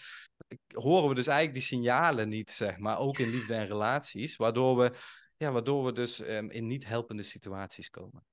[0.74, 2.98] horen we dus eigenlijk die signalen niet, zeg maar.
[2.98, 4.36] Ook in liefde en relaties.
[4.36, 4.92] Waardoor we,
[5.36, 8.24] ja, waardoor we dus um, in niet helpende situaties komen.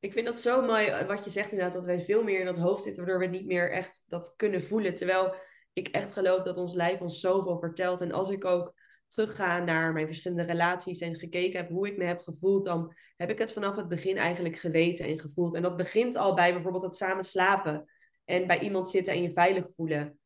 [0.00, 2.46] Ik vind dat zo mooi eh, wat je zegt inderdaad, dat wij veel meer in
[2.46, 4.94] dat hoofd zitten, waardoor we niet meer echt dat kunnen voelen.
[4.94, 5.34] Terwijl
[5.72, 8.00] ik echt geloof dat ons lijf ons zoveel vertelt.
[8.00, 8.74] En als ik ook
[9.08, 13.30] terugga naar mijn verschillende relaties en gekeken heb hoe ik me heb gevoeld, dan heb
[13.30, 15.54] ik het vanaf het begin eigenlijk geweten en gevoeld.
[15.54, 17.90] En dat begint al bij bijvoorbeeld het samen slapen
[18.24, 20.18] en bij iemand zitten en je veilig voelen.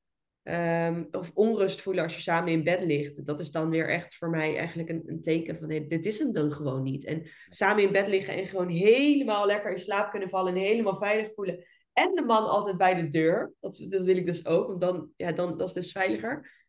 [0.50, 3.26] Ehm, of onrust voelen als je samen in bed ligt.
[3.26, 6.32] Dat is dan weer echt voor mij eigenlijk een, een teken van dit is hem
[6.32, 7.04] dan gewoon niet.
[7.04, 10.96] En samen in bed liggen en gewoon helemaal lekker in slaap kunnen vallen en helemaal
[10.96, 11.64] veilig voelen.
[11.92, 13.52] En de man altijd bij de deur.
[13.60, 16.64] Dat, dat wil ik dus ook, want dan, ja, dan dat is dus veiliger.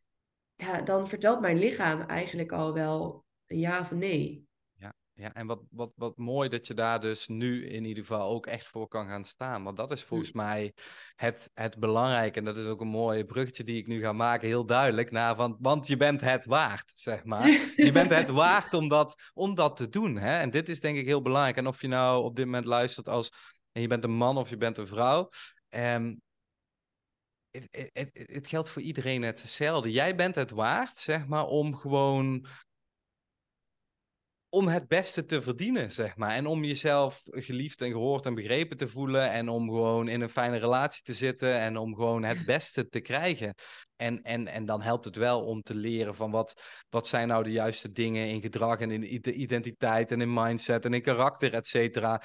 [0.56, 4.48] Ja, dan vertelt mijn lichaam eigenlijk al wel een ja of een nee.
[5.22, 8.46] Ja, en wat, wat, wat mooi dat je daar dus nu in ieder geval ook
[8.46, 9.64] echt voor kan gaan staan.
[9.64, 10.74] Want dat is volgens mij
[11.16, 12.40] het, het belangrijke.
[12.40, 15.12] En dat is ook een mooi bruggetje die ik nu ga maken, heel duidelijk.
[15.12, 17.48] Naar, want, want je bent het waard, zeg maar.
[17.76, 20.18] Je bent het waard om dat, om dat te doen.
[20.18, 20.38] Hè?
[20.38, 21.58] En dit is denk ik heel belangrijk.
[21.58, 23.32] En of je nou op dit moment luistert als
[23.72, 25.30] en je bent een man of je bent een vrouw.
[25.70, 26.22] Um,
[27.52, 29.92] het, het, het, geldt voor iedereen hetzelfde.
[29.92, 32.48] Jij bent het waard, zeg maar, om gewoon
[34.54, 36.32] om het beste te verdienen, zeg maar.
[36.32, 39.32] En om jezelf geliefd en gehoord en begrepen te voelen.
[39.32, 41.60] En om gewoon in een fijne relatie te zitten.
[41.60, 43.54] En om gewoon het beste te krijgen.
[43.96, 47.44] En, en, en dan helpt het wel om te leren van wat, wat zijn nou
[47.44, 51.68] de juiste dingen in gedrag en in identiteit en in mindset en in karakter, et
[51.68, 52.22] cetera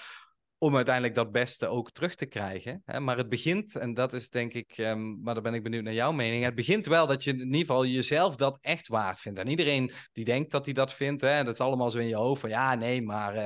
[0.58, 2.82] om uiteindelijk dat beste ook terug te krijgen.
[2.84, 3.00] Hè?
[3.00, 5.92] Maar het begint, en dat is denk ik, um, maar daar ben ik benieuwd naar
[5.92, 6.44] jouw mening.
[6.44, 9.38] Het begint wel dat je in ieder geval jezelf dat echt waard vindt.
[9.38, 12.16] En iedereen die denkt dat hij dat vindt, hè, dat is allemaal zo in je
[12.16, 13.36] hoofd van ja, nee, maar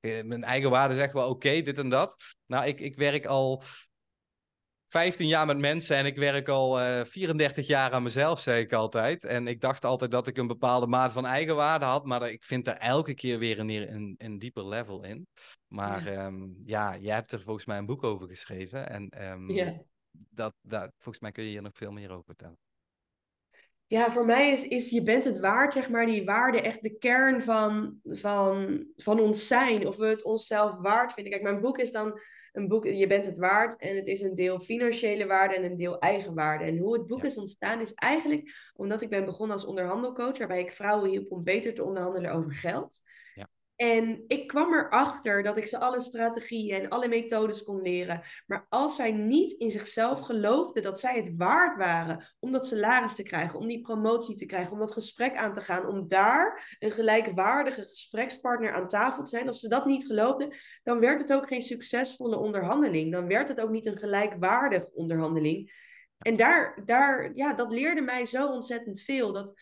[0.00, 2.16] uh, mijn eigen waarde echt wel oké, dit en dat.
[2.46, 3.62] Nou, ik, ik werk al
[4.96, 8.60] 15 jaar met mensen en ik werk al uh, eh, 34 jaar aan mezelf, zei
[8.60, 9.24] ik altijd.
[9.24, 12.66] En ik dacht altijd dat ik een bepaalde maat van eigenwaarde had, maar ik vind
[12.66, 15.26] er elke keer weer een, een, een dieper level in.
[15.66, 16.26] Maar ja.
[16.26, 19.82] Um, ja, jij hebt er volgens mij een boek over geschreven en um, ja.
[20.10, 22.58] dat, dat, volgens mij kun je hier nog veel meer over vertellen.
[23.88, 26.98] Ja, voor mij is, is je bent het waard, zeg maar, die waarde echt de
[26.98, 29.86] kern van, van, van ons zijn.
[29.86, 31.32] Of we het onszelf waard vinden.
[31.32, 32.20] Kijk, mijn boek is dan
[32.52, 33.76] een boek, je bent het waard.
[33.76, 36.64] En het is een deel financiële waarde en een deel eigenwaarde.
[36.64, 40.38] En hoe het boek is ontstaan is eigenlijk omdat ik ben begonnen als onderhandelcoach.
[40.38, 43.02] Waarbij ik vrouwen hielp om beter te onderhandelen over geld.
[43.76, 48.22] En ik kwam erachter dat ik ze alle strategieën en alle methodes kon leren.
[48.46, 53.14] Maar als zij niet in zichzelf geloofden dat zij het waard waren om dat salaris
[53.14, 56.76] te krijgen, om die promotie te krijgen, om dat gesprek aan te gaan, om daar
[56.78, 61.32] een gelijkwaardige gesprekspartner aan tafel te zijn, als ze dat niet geloofden, dan werd het
[61.32, 63.12] ook geen succesvolle onderhandeling.
[63.12, 65.72] Dan werd het ook niet een gelijkwaardig onderhandeling.
[66.18, 69.32] En daar, daar, ja, dat leerde mij zo ontzettend veel.
[69.32, 69.54] Dat,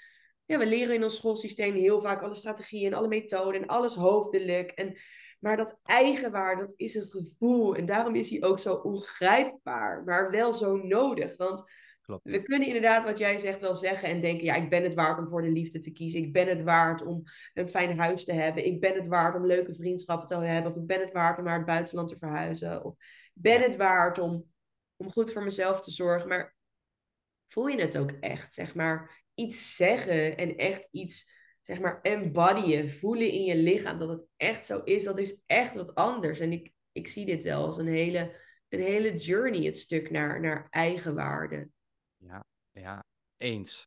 [0.46, 3.94] ja, we leren in ons schoolsysteem heel vaak alle strategieën en alle methoden en alles
[3.94, 4.70] hoofdelijk.
[4.70, 4.96] En,
[5.40, 7.76] maar dat eigenwaarde, dat is een gevoel.
[7.76, 11.36] En daarom is hij ook zo ongrijpbaar, maar wel zo nodig.
[11.36, 11.64] Want
[12.04, 12.30] Klopt.
[12.30, 15.18] we kunnen inderdaad, wat jij zegt, wel zeggen en denken: ja, ik ben het waard
[15.18, 16.20] om voor de liefde te kiezen.
[16.20, 17.22] Ik ben het waard om
[17.54, 18.66] een fijn huis te hebben.
[18.66, 20.72] Ik ben het waard om leuke vriendschappen te hebben.
[20.72, 22.84] Of ik ben het waard om naar het buitenland te verhuizen.
[22.84, 22.94] Of
[23.34, 24.44] ik ben het waard om,
[24.96, 26.28] om goed voor mezelf te zorgen.
[26.28, 26.54] Maar
[27.48, 29.23] voel je het ook echt, zeg maar?
[29.34, 31.30] Iets zeggen en echt iets,
[31.62, 35.74] zeg maar, embodyen, voelen in je lichaam dat het echt zo is, dat is echt
[35.74, 36.40] wat anders.
[36.40, 38.36] En ik, ik zie dit wel als een hele,
[38.68, 41.68] een hele journey, het stuk naar, naar eigenwaarde.
[42.16, 43.04] Ja, ja,
[43.36, 43.86] eens.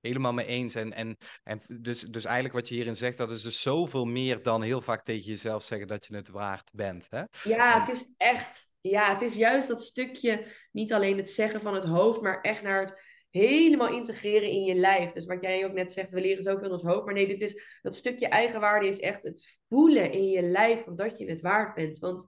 [0.00, 0.74] Helemaal mee eens.
[0.74, 4.42] En, en, en dus, dus eigenlijk wat je hierin zegt, dat is dus zoveel meer
[4.42, 7.06] dan heel vaak tegen jezelf zeggen dat je het waard bent.
[7.10, 7.22] Hè?
[7.42, 11.74] Ja, het is echt, ja, het is juist dat stukje, niet alleen het zeggen van
[11.74, 15.12] het hoofd, maar echt naar het helemaal integreren in je lijf.
[15.12, 17.04] Dus wat jij ook net zegt, we leren zoveel in ons hoofd.
[17.04, 20.96] Maar nee, dit is, dat stukje eigenwaarde is echt het voelen in je lijf van
[20.96, 21.98] dat je het waard bent.
[21.98, 22.26] Want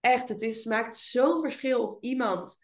[0.00, 2.58] echt, het is, maakt zo'n verschil of iemand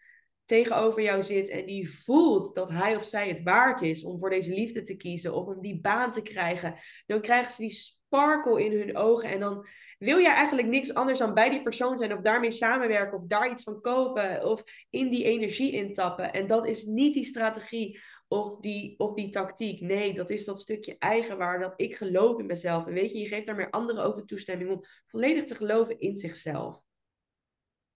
[0.45, 4.29] tegenover jou zit en die voelt dat hij of zij het waard is om voor
[4.29, 6.75] deze liefde te kiezen, of om die baan te krijgen.
[7.05, 9.67] Dan krijgen ze die sparkle in hun ogen en dan
[9.97, 13.51] wil jij eigenlijk niks anders dan bij die persoon zijn of daarmee samenwerken of daar
[13.51, 16.33] iets van kopen of in die energie intappen.
[16.33, 19.81] En dat is niet die strategie of die, of die tactiek.
[19.81, 22.85] Nee, dat is dat stukje eigenwaarde dat ik geloof in mezelf.
[22.85, 26.17] En weet je, je geeft daarmee anderen ook de toestemming om volledig te geloven in
[26.17, 26.83] zichzelf.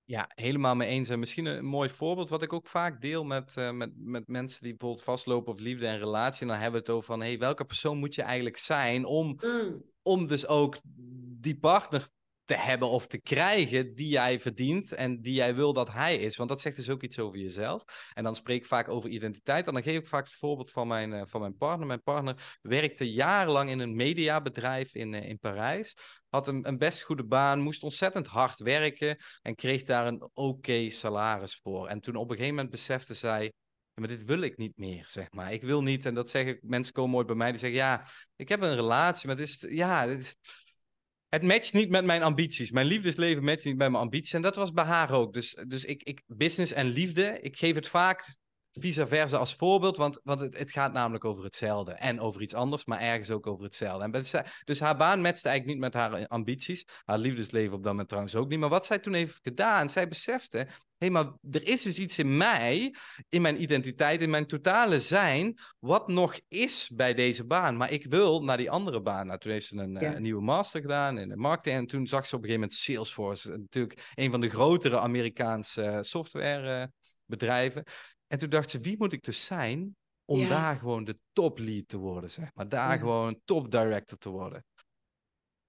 [0.04, 1.10] Ja, helemaal mee eens.
[1.10, 4.64] En misschien een mooi voorbeeld wat ik ook vaak deel met, uh, met, met mensen
[4.64, 6.42] die bijvoorbeeld vastlopen op liefde en relatie.
[6.42, 9.40] En dan hebben we het over van, hey, welke persoon moet je eigenlijk zijn om,
[9.42, 9.84] mm.
[10.02, 10.78] Om dus ook
[11.42, 12.08] die partner
[12.50, 16.36] te hebben of te krijgen die jij verdient en die jij wil dat hij is.
[16.36, 18.12] Want dat zegt dus ook iets over jezelf.
[18.14, 19.68] En dan spreek ik vaak over identiteit.
[19.68, 21.88] En dan geef ik vaak het voorbeeld van mijn, uh, van mijn partner.
[21.88, 25.96] Mijn partner werkte jarenlang in een mediabedrijf in, uh, in Parijs.
[26.30, 30.90] Had een, een best goede baan, moest ontzettend hard werken en kreeg daar een oké
[30.90, 31.88] salaris voor.
[31.88, 33.54] En toen op een gegeven moment besefte zij,
[34.00, 35.54] maar dit wil ik niet meer, zeg maar.
[35.54, 38.50] Ik wil niet, en dat zeggen mensen komen ooit bij mij, die zeggen, ja, ik
[38.50, 40.36] heb een relatie, maar het is, ja, is,
[41.30, 42.72] het matcht niet met mijn ambities.
[42.72, 44.34] Mijn liefdesleven matcht niet met mijn ambities.
[44.34, 45.34] En dat was bij haar ook.
[45.34, 48.40] Dus, dus ik, ik, business en liefde, ik geef het vaak
[48.72, 51.92] vice versa als voorbeeld, want, want het, het, gaat namelijk over hetzelfde.
[51.92, 54.04] En over iets anders, maar ergens ook over hetzelfde.
[54.04, 56.86] En dus, dus haar baan matchte eigenlijk niet met haar ambities.
[57.06, 58.60] Haar liefdesleven op dat moment trouwens ook niet.
[58.60, 60.58] Maar wat zij toen heeft gedaan, zij besefte...
[60.58, 60.66] hé,
[60.98, 62.96] hey, maar er is dus iets in mij,
[63.30, 65.60] in mijn identiteit, in mijn totale zijn...
[65.80, 67.78] wat nog is bij deze baan.
[67.78, 69.28] Maar ik wil naar die andere baan.
[69.28, 71.76] Nou, toen heeft ze een, eh, een nieuwe master gedaan in de marketing.
[71.76, 73.50] En toen zag ze op een gegeven moment Salesforce.
[73.50, 77.84] Natuurlijk een van de grotere Amerikaanse softwarebedrijven.
[78.30, 81.88] En toen dacht ze, wie moet ik dus zijn om daar gewoon de top lead
[81.88, 82.70] te worden, zeg maar.
[82.70, 84.66] Daar gewoon top director te worden.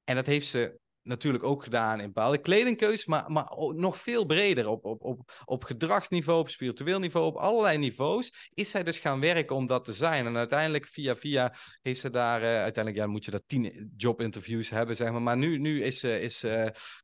[0.05, 4.69] En dat heeft ze natuurlijk ook gedaan in bepaalde kledingkeuzes, maar, maar nog veel breder
[4.69, 9.21] op, op, op, op gedragsniveau, op spiritueel niveau, op allerlei niveaus, is zij dus gaan
[9.21, 10.27] werken om dat te zijn.
[10.27, 14.71] En uiteindelijk, via via, heeft ze daar, uh, uiteindelijk ja, moet je dat tien jobinterviews
[14.71, 15.23] hebben, zeg maar.
[15.23, 16.45] Maar nu, nu, is, is,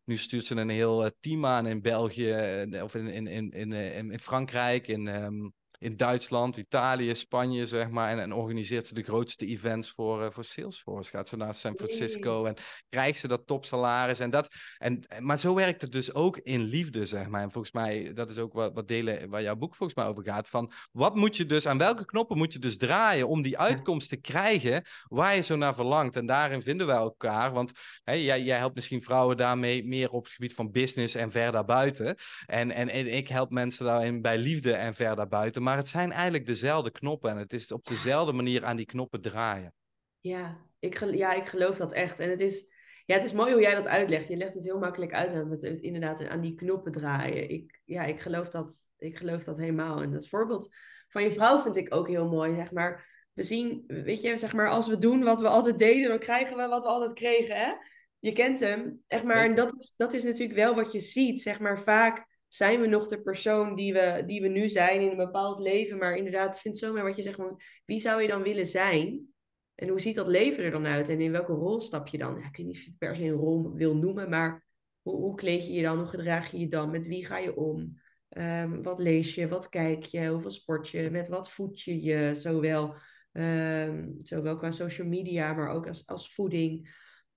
[0.04, 4.18] nu stuurt ze een heel team aan in België, of in, in, in, in, in,
[4.18, 5.06] Frankrijk, in...
[5.06, 8.10] Um, in Duitsland, Italië, Spanje, zeg maar.
[8.10, 11.10] En, en organiseert ze de grootste events voor, uh, voor Salesforce.
[11.10, 12.56] Gaat ze naar San Francisco en
[12.88, 14.20] krijgt ze dat topsalaris.
[14.20, 17.42] En dat, en, maar zo werkt het dus ook in liefde, zeg maar.
[17.42, 20.24] En volgens mij, dat is ook wat, wat delen waar jouw boek volgens mij over
[20.24, 20.48] gaat.
[20.48, 24.08] Van wat moet je dus, aan welke knoppen moet je dus draaien om die uitkomst
[24.08, 26.16] te krijgen waar je zo naar verlangt.
[26.16, 27.52] En daarin vinden we elkaar.
[27.52, 27.72] Want
[28.04, 31.52] hè, jij, jij helpt misschien vrouwen daarmee meer op het gebied van business en ver
[31.52, 32.16] daarbuiten.
[32.46, 36.12] En, en, en ik help mensen daarin bij liefde en ver daarbuiten maar het zijn
[36.12, 39.74] eigenlijk dezelfde knoppen en het is op dezelfde manier aan die knoppen draaien.
[40.20, 42.20] Ja, ik, ja, ik geloof dat echt.
[42.20, 42.66] En het is,
[43.04, 44.28] ja, het is mooi hoe jij dat uitlegt.
[44.28, 47.50] Je legt het heel makkelijk uit aan het, inderdaad aan die knoppen draaien.
[47.50, 50.02] Ik, ja, ik geloof, dat, ik geloof dat helemaal.
[50.02, 50.68] En dat voorbeeld
[51.08, 53.14] van je vrouw vind ik ook heel mooi, zeg maar.
[53.32, 56.56] We zien, weet je, zeg maar, als we doen wat we altijd deden, dan krijgen
[56.56, 57.72] we wat we altijd kregen, hè?
[58.18, 59.44] Je kent hem, echt maar.
[59.44, 63.08] En dat, dat is natuurlijk wel wat je ziet, zeg maar, vaak zijn we nog
[63.08, 65.98] de persoon die we, die we nu zijn in een bepaald leven?
[65.98, 67.38] Maar inderdaad, vind zo maar wat je zegt,
[67.84, 69.34] wie zou je dan willen zijn?
[69.74, 71.08] En hoe ziet dat leven er dan uit?
[71.08, 72.38] En in welke rol stap je dan?
[72.40, 74.66] Ja, ik weet niet of je het per se een rol wil noemen, maar
[75.02, 75.98] hoe, hoe kleed je je dan?
[75.98, 76.90] Hoe gedraag je je dan?
[76.90, 78.00] Met wie ga je om?
[78.28, 79.48] Ehm, wat lees je?
[79.48, 80.28] Wat kijk je?
[80.28, 81.10] Hoeveel sport je?
[81.10, 82.34] Met wat voed je je?
[82.34, 82.94] Zowel,
[83.32, 86.94] um, zowel qua social media, maar ook als, als voeding.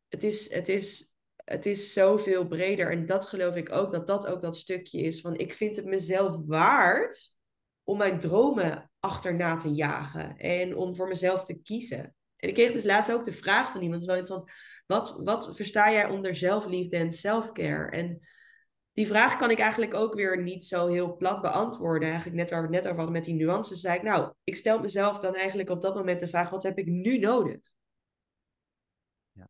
[0.07, 1.13] Het is, het is
[1.49, 2.91] het is zoveel breder.
[2.91, 5.85] En dat geloof ik ook, dat dat ook dat stukje is van ik vind het
[5.85, 7.31] mezelf waard
[7.83, 12.15] om mijn dromen achterna te jagen en om voor mezelf te kiezen.
[12.35, 14.47] En ik kreeg dus laatst ook de vraag van iemand, wel
[14.85, 17.91] wat, wat versta jij onder zelfliefde en selfcare?
[17.91, 18.19] En
[18.93, 22.07] die vraag kan ik eigenlijk ook weer niet zo heel plat beantwoorden.
[22.07, 24.55] Eigenlijk net waar we het net over hadden met die nuances, zei ik, nou, ik
[24.55, 27.59] stel mezelf dan eigenlijk op dat moment de vraag, wat heb ik nu nodig?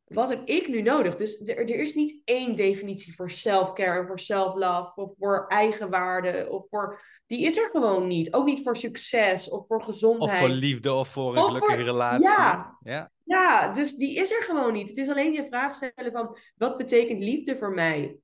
[0.05, 1.15] Wat heb ik nu nodig?
[1.15, 6.47] Dus er, er is niet één definitie voor self-care en voor self-love of voor eigenwaarde
[6.49, 7.01] of voor...
[7.25, 8.33] Die is er gewoon niet.
[8.33, 10.31] Ook niet voor succes of voor gezondheid.
[10.31, 12.23] Of voor liefde of voor een gelukkige relatie.
[12.25, 12.77] Ja.
[12.83, 13.11] ja.
[13.23, 14.89] ja, dus die is er gewoon niet.
[14.89, 18.17] Het is alleen je vraag stellen van, wat betekent liefde voor mij?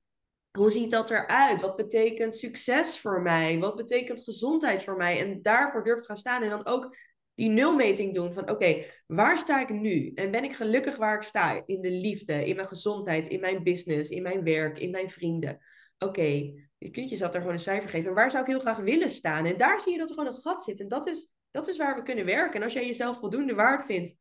[0.58, 1.60] Hoe ziet dat eruit?
[1.60, 3.58] Wat betekent succes voor mij?
[3.58, 5.20] Wat betekent gezondheid voor mij?
[5.20, 6.96] En daarvoor durf gaan staan en dan ook
[7.36, 10.12] die nulmeting doen van oké, waar sta ik nu?
[10.14, 11.62] En ben ik gelukkig waar ik sta?
[11.66, 15.58] In de liefde, in mijn gezondheid, in mijn business, in mijn werk, in mijn vrienden.
[15.98, 18.08] Oké, je kunt jezelf daar gewoon een cijfer geven.
[18.08, 19.46] En waar zou ik heel graag willen staan?
[19.46, 20.80] En daar zie je dat er gewoon een gat zit.
[20.80, 22.54] En dat is, dat is waar we kunnen werken.
[22.54, 24.16] En als jij jezelf voldoende waard vindt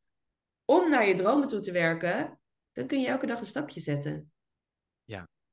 [0.66, 2.40] om naar je dromen toe te werken,
[2.74, 4.32] dan kun je elke dag een stapje zetten.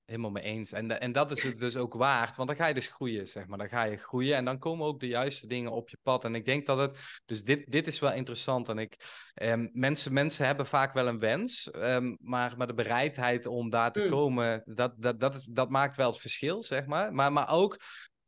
[0.05, 0.73] Helemaal mee eens.
[0.73, 3.47] En, en dat is het dus ook waard, want dan ga je dus groeien, zeg
[3.47, 3.59] maar.
[3.59, 6.25] Dan ga je groeien en dan komen ook de juiste dingen op je pad.
[6.25, 8.69] En ik denk dat het, dus dit, dit is wel interessant.
[8.69, 8.97] En ik,
[9.35, 13.93] ehm, mensen, mensen hebben vaak wel een wens, um, maar, maar de bereidheid om daar
[13.93, 14.11] te mm.
[14.11, 17.15] komen, dat, dat, dat, is, dat maakt wel het verschil, zeg maar.
[17.15, 17.81] Maar, maar ook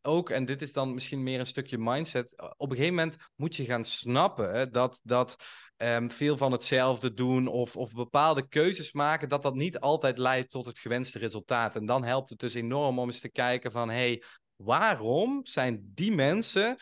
[0.04, 3.56] ook, en dit is dan misschien meer een stukje mindset, op een gegeven moment moet
[3.56, 5.36] je gaan snappen dat, dat
[5.76, 10.50] um, veel van hetzelfde doen of, of bepaalde keuzes maken, dat dat niet altijd leidt
[10.50, 11.76] tot het gewenste resultaat.
[11.76, 14.22] En dan helpt het dus enorm om eens te kijken van, hey,
[14.56, 16.76] waarom zijn die mensen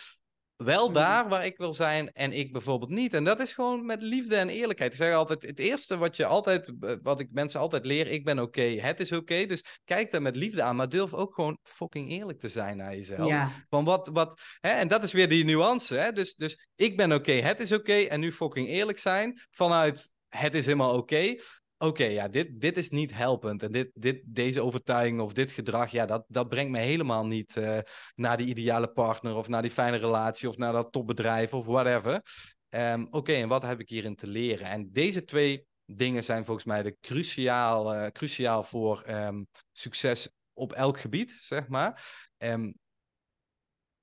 [0.65, 3.15] wel daar waar ik wil zijn en ik bijvoorbeeld niet.
[3.15, 4.93] En dat is gewoon met liefde en eerlijkheid.
[4.93, 8.25] Ik zeg altijd, het eerste wat je altijd, eh, wat ik mensen altijd leer, ik
[8.25, 9.47] ben oké, het is oké.
[9.47, 12.97] Dus kijk daar met liefde aan, maar durf ook gewoon fucking eerlijk te zijn naar
[12.97, 13.29] jezelf.
[13.29, 13.51] Ja.
[13.69, 14.71] Van wat, wat, hè?
[14.71, 16.13] En dat is weer die nuance, hè?
[16.13, 20.55] Dus, dus ik ben oké, het is oké, en nu fucking eerlijk zijn vanuit het
[20.55, 21.35] is helemaal oké
[21.83, 23.63] oké, ja, dit, dit is niet helpend.
[23.63, 27.57] En dit, dit, deze overtuiging of dit gedrag, ja, dat, dat brengt me helemaal niet
[27.57, 27.79] uh,
[28.15, 32.23] naar die ideale partner of naar die fijne relatie of naar dat topbedrijf of whatever.
[32.69, 34.67] Um, oké, en wat heb ik hierin te leren?
[34.67, 40.73] En deze twee dingen zijn volgens mij de cruciaal, uh, cruciaal voor um, succes op
[40.73, 42.21] elk gebied, zeg maar.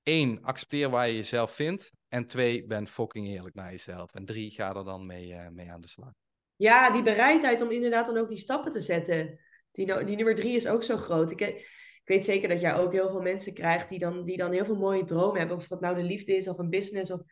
[0.02, 1.90] Eén, accepteer waar je jezelf vindt.
[2.08, 4.14] En twee, ben fucking eerlijk naar jezelf.
[4.14, 6.19] En drie, ga er dan mee, uh, mee aan de slag.
[6.60, 9.38] Ja, die bereidheid om inderdaad dan ook die stappen te zetten.
[9.72, 11.30] Die, die nummer drie is ook zo groot.
[11.30, 14.52] Ik, ik weet zeker dat jij ook heel veel mensen krijgt die dan, die dan
[14.52, 15.56] heel veel mooie dromen hebben.
[15.56, 17.10] Of dat nou de liefde is of een business.
[17.10, 17.20] Of...
[17.20, 17.26] Er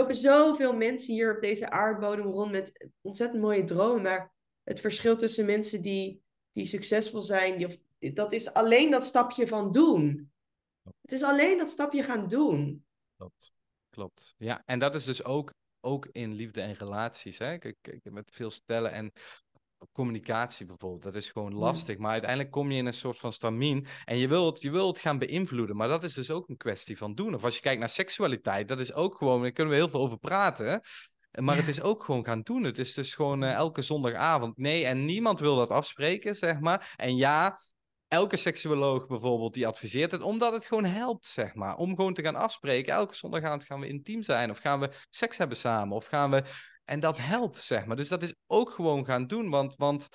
[0.00, 4.02] lopen zoveel mensen hier op deze aardbodem rond met ontzettend mooie dromen.
[4.02, 9.04] Maar het verschil tussen mensen die, die succesvol zijn, die, of, dat is alleen dat
[9.04, 10.32] stapje van doen.
[11.00, 12.84] Het is alleen dat stapje gaan doen.
[13.16, 13.52] Klopt.
[13.90, 14.34] Klopt.
[14.38, 17.38] Ja, en dat is dus ook ook in liefde en relaties.
[17.38, 17.58] Hè?
[17.58, 19.12] Kijk, kijk, met veel stellen en
[19.92, 21.02] communicatie bijvoorbeeld.
[21.02, 21.98] Dat is gewoon lastig.
[21.98, 23.86] Maar uiteindelijk kom je in een soort van stamien.
[24.04, 25.76] En je wilt, je wilt gaan beïnvloeden.
[25.76, 27.34] Maar dat is dus ook een kwestie van doen.
[27.34, 29.42] Of als je kijkt naar seksualiteit, dat is ook gewoon.
[29.42, 30.80] Daar kunnen we heel veel over praten.
[31.40, 32.62] Maar het is ook gewoon gaan doen.
[32.62, 34.56] Het is dus gewoon uh, elke zondagavond.
[34.56, 36.94] Nee, en niemand wil dat afspreken, zeg maar.
[36.96, 37.58] En ja,
[38.14, 41.76] elke seksuoloog bijvoorbeeld die adviseert het, omdat het gewoon helpt, zeg maar.
[41.76, 42.92] Om gewoon te gaan afspreken.
[42.92, 46.42] Elke zondagavond gaan we intiem zijn, of gaan we seks hebben samen, of gaan we.
[46.84, 47.96] En dat helpt, zeg maar.
[47.96, 49.76] Dus dat is ook gewoon gaan doen, want.
[49.76, 50.08] want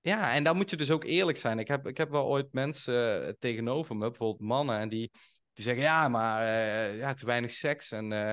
[0.00, 1.58] ja, en daar moet je dus ook eerlijk zijn.
[1.58, 5.10] Ik heb, ik heb wel ooit mensen uh, tegenover me, bijvoorbeeld mannen, en die,
[5.52, 7.90] die zeggen: ja, maar uh, ja, te weinig seks.
[7.92, 8.32] En, uh,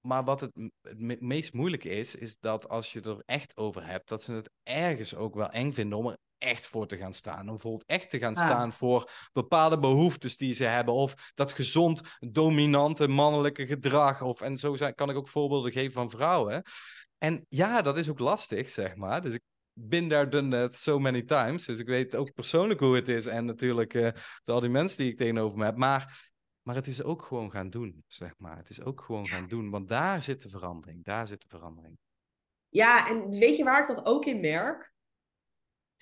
[0.00, 4.08] maar wat het, het meest moeilijke is, is dat als je er echt over hebt,
[4.08, 7.40] dat ze het ergens ook wel eng vinden om er echt voor te gaan staan.
[7.40, 10.94] Om bijvoorbeeld echt te gaan staan voor bepaalde behoeftes die ze hebben.
[10.94, 14.22] Of dat gezond, dominante, mannelijke gedrag.
[14.22, 16.62] Of, en zo kan ik ook voorbeelden geven van vrouwen.
[17.18, 19.22] En ja, dat is ook lastig, zeg maar.
[19.22, 21.64] Dus ik ben daar done that so many times.
[21.64, 23.26] Dus ik weet ook persoonlijk hoe het is.
[23.26, 24.08] En natuurlijk uh,
[24.44, 25.76] al die mensen die ik tegenover me heb.
[25.76, 26.30] Maar,
[26.62, 28.56] maar het is ook gewoon gaan doen, zeg maar.
[28.56, 29.70] Het is ook gewoon gaan doen.
[29.70, 31.04] Want daar zit de verandering.
[31.04, 31.98] Daar zit de verandering.
[32.68, 34.92] Ja, en weet je waar ik dat ook in merk?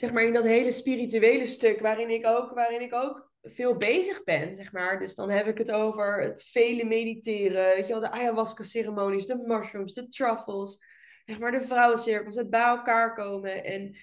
[0.01, 4.25] Zeg maar in dat hele spirituele stuk waarin ik ook, waarin ik ook veel bezig
[4.25, 4.99] ben, zeg maar.
[4.99, 9.27] Dus dan heb ik het over het vele mediteren, weet je wel, de ayahuasca ceremonies,
[9.27, 10.79] de mushrooms, de truffles,
[11.25, 13.97] zeg maar de vrouwencirkels, het bij elkaar komen en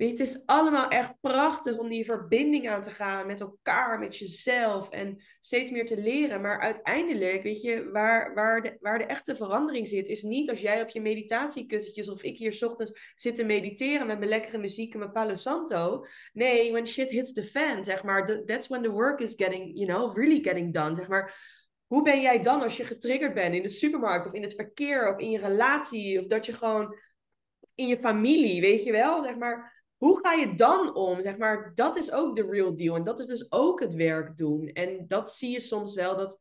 [0.00, 4.16] Weet het is allemaal echt prachtig om die verbinding aan te gaan met elkaar, met
[4.16, 6.40] jezelf en steeds meer te leren.
[6.40, 10.60] Maar uiteindelijk, weet je, waar, waar, de, waar de echte verandering zit, is niet als
[10.60, 14.92] jij op je meditatiekussentjes of ik hier ochtends zit te mediteren met mijn lekkere muziek
[14.92, 16.06] en mijn Palo Santo.
[16.32, 18.44] Nee, when shit hits the fan, zeg maar.
[18.46, 21.34] That's when the work is getting, you know, really getting done, zeg maar.
[21.86, 25.14] Hoe ben jij dan als je getriggerd bent in de supermarkt of in het verkeer
[25.14, 26.96] of in je relatie of dat je gewoon
[27.74, 31.22] in je familie, weet je wel, zeg maar hoe ga je dan om?
[31.22, 32.96] Zeg maar, dat is ook de real deal.
[32.96, 34.68] En dat is dus ook het werk doen.
[34.68, 36.16] En dat zie je soms wel.
[36.16, 36.38] Dat,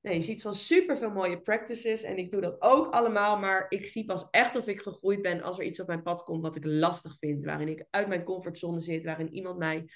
[0.00, 2.02] nee, je ziet van super veel mooie practices.
[2.02, 3.38] En ik doe dat ook allemaal.
[3.38, 6.22] Maar ik zie pas echt of ik gegroeid ben als er iets op mijn pad
[6.22, 7.44] komt wat ik lastig vind.
[7.44, 9.04] Waarin ik uit mijn comfortzone zit.
[9.04, 9.90] Waarin iemand mij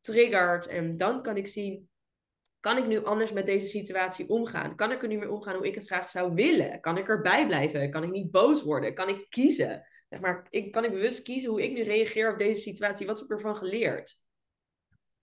[0.00, 0.66] triggert.
[0.66, 1.88] En dan kan ik zien.
[2.60, 4.76] Kan ik nu anders met deze situatie omgaan?
[4.76, 6.80] Kan ik er nu mee omgaan hoe ik het graag zou willen?
[6.80, 7.90] Kan ik erbij blijven?
[7.90, 8.94] Kan ik niet boos worden?
[8.94, 9.86] Kan ik kiezen?
[10.12, 13.06] Zeg maar, ik, kan ik bewust kiezen hoe ik nu reageer op deze situatie?
[13.06, 14.18] Wat heb ik ervan geleerd?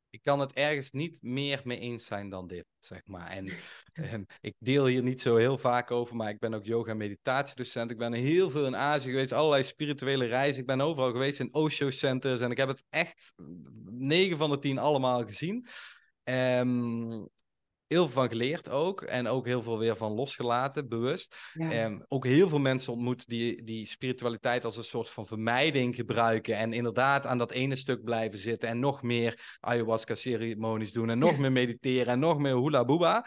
[0.10, 3.30] Ik kan het ergens niet meer mee eens zijn dan dit, zeg maar.
[3.30, 3.54] En
[3.94, 6.98] ehm, ik deel hier niet zo heel vaak over, maar ik ben ook yoga- en
[6.98, 7.92] meditatiedocent.
[7.92, 10.62] Ik ben heel veel in Azië geweest, allerlei spirituele reizen.
[10.62, 13.34] Ik ben overal geweest in Osho-centers en ik heb het echt
[13.86, 15.68] 9 van de 10 allemaal gezien.
[16.24, 17.30] Um,
[17.90, 19.02] heel veel van geleerd ook.
[19.02, 21.36] En ook heel veel weer van losgelaten, bewust.
[21.54, 21.86] Ja.
[21.86, 26.58] Um, ook heel veel mensen ontmoet die, die spiritualiteit als een soort van vermijding gebruiken.
[26.58, 28.70] En inderdaad aan dat ene stuk blijven zitten.
[28.70, 31.10] En nog meer ayahuasca-ceremonies doen.
[31.10, 32.14] En nog meer mediteren.
[32.14, 33.26] En nog meer hula booba.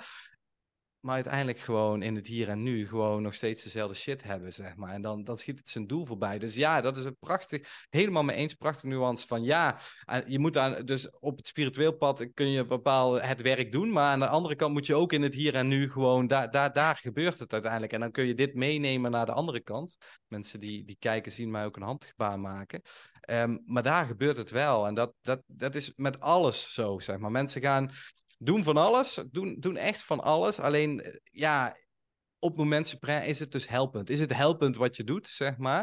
[1.03, 4.77] Maar uiteindelijk gewoon in het hier en nu gewoon nog steeds dezelfde shit hebben, zeg
[4.77, 4.93] maar.
[4.93, 6.39] En dan, dan schiet het zijn doel voorbij.
[6.39, 9.79] Dus ja, dat is een prachtig, helemaal mee eens, prachtig nuance van ja,
[10.27, 14.11] je moet aan, dus op het spiritueel pad kun je bepaal het werk doen, maar
[14.11, 16.73] aan de andere kant moet je ook in het hier en nu gewoon, daar, daar,
[16.73, 17.93] daar gebeurt het uiteindelijk.
[17.93, 19.97] En dan kun je dit meenemen naar de andere kant.
[20.27, 22.83] Mensen die, die kijken zien mij ook een handgebaar maken.
[23.21, 24.87] Ehm, maar daar gebeurt het wel.
[24.87, 27.31] En dat, dat, dat is met alles zo, zeg maar.
[27.31, 27.91] Mensen gaan
[28.43, 30.61] doen van alles, doen, doen echt van alles.
[30.61, 31.77] Alleen, eh, ja,
[32.39, 34.11] op moment is het dus helpend.
[34.11, 35.81] Is het helpend wat je doet, zeg maar.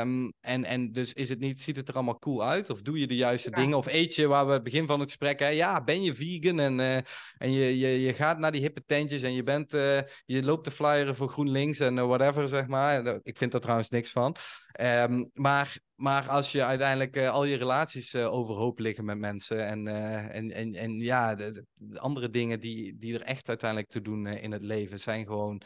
[0.00, 2.70] Um, en, en dus is het niet, ziet het er allemaal cool uit?
[2.70, 3.78] Of doe je de juiste dingen?
[3.78, 6.60] Of eet je, waar we het begin van het gesprek, hè, ja, ben je vegan
[6.60, 6.96] en, uh,
[7.36, 10.64] en je, je, je gaat naar die hippe tentjes en je bent, uh, je loopt
[10.64, 13.20] te flyeren voor GroenLinks en uh, whatever, zeg maar.
[13.22, 14.36] Ik vind daar trouwens niks van.
[14.80, 19.66] Um, maar maar als je uiteindelijk uh, al je relaties uh, overhoop liggen met mensen
[19.66, 23.90] en, uh, en, en, en ja, de, de, andere dingen die, die er echt uiteindelijk
[23.90, 25.62] te doen in het leven zijn gewoon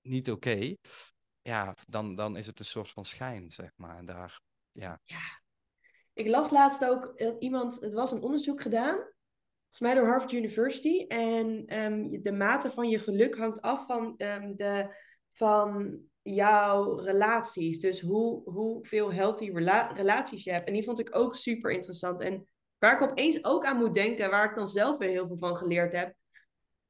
[0.00, 0.74] niet oké.
[1.42, 4.04] Ja, dan, dan is het een soort van schijn, zeg maar.
[4.04, 5.00] Daar, ja.
[5.04, 5.40] ja.
[6.12, 11.06] Ik las laatst ook iemand, het was een onderzoek gedaan, volgens mij door Harvard University.
[11.06, 14.94] En um, de mate van je geluk hangt af van, um, de,
[15.32, 17.80] van jouw relaties.
[17.80, 20.66] Dus hoe, hoeveel healthy rela relaties je hebt.
[20.66, 22.20] En die vond ik ook super interessant.
[22.20, 22.46] En
[22.78, 25.56] waar ik opeens ook aan moet denken, waar ik dan zelf weer heel veel van
[25.56, 26.14] geleerd heb.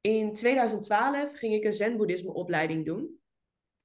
[0.01, 3.21] In 2012 ging ik een zen-boeddhisme opleiding doen.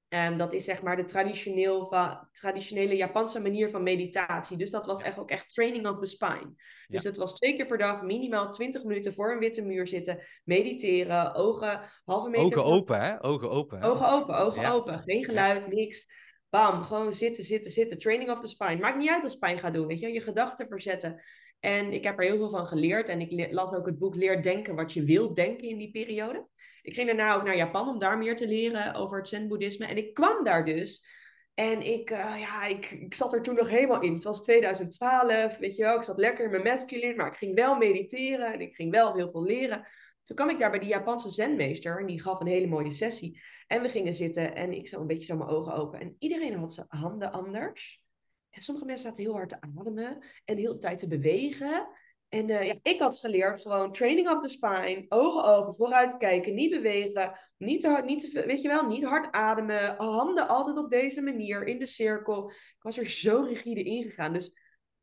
[0.09, 1.95] Um, dat is zeg maar de traditioneel
[2.31, 4.57] traditionele Japanse manier van meditatie.
[4.57, 6.53] Dus dat was echt ook echt training of the spine.
[6.87, 10.19] Dus dat was twee keer per dag minimaal 20 minuten voor een witte muur zitten,
[10.43, 12.45] mediteren, ogen halve meter.
[12.45, 13.23] Ogen open, hè?
[13.23, 13.79] Ogen open.
[13.79, 13.87] Hè?
[13.87, 14.99] Ogen open, ogen open.
[14.99, 16.07] Geen geluid, niks.
[16.49, 17.97] Bam, gewoon zitten, zitten, zitten.
[17.97, 18.77] Training of the spine.
[18.77, 20.11] Maakt niet uit wat spine gaat doen, weet je.
[20.11, 21.21] Je gedachten verzetten.
[21.59, 23.09] En ik heb er heel veel van geleerd.
[23.09, 26.47] En ik las ook het boek Leer denken wat je wilt denken in die periode.
[26.89, 29.85] Ik ging daarna ook naar Japan om daar meer te leren over het zen-boeddhisme.
[29.85, 31.05] En ik kwam daar dus.
[31.53, 34.13] En ik, uh, ja, ik, ik zat er toen nog helemaal in.
[34.13, 35.95] Het was 2012, weet je wel.
[35.95, 39.15] Ik zat lekker in mijn masculine, maar ik ging wel mediteren en ik ging wel
[39.15, 39.87] heel veel leren.
[40.23, 43.41] Toen kwam ik daar bij die Japanse zenmeester en die gaf een hele mooie sessie.
[43.67, 45.99] En we gingen zitten en ik zo een beetje zo mijn ogen open.
[45.99, 48.01] En iedereen had zijn handen anders.
[48.49, 51.87] En sommige mensen zaten heel hard te ademen en de hele tijd te bewegen.
[52.29, 56.53] En uh, ja, ik had geleerd gewoon training of the spine, ogen open, vooruit kijken,
[56.53, 60.77] niet bewegen, niet te hard, niet te, weet je wel, niet hard ademen, handen altijd
[60.77, 62.49] op deze manier in de cirkel.
[62.49, 64.33] Ik was er zo rigide ingegaan.
[64.33, 64.53] Dus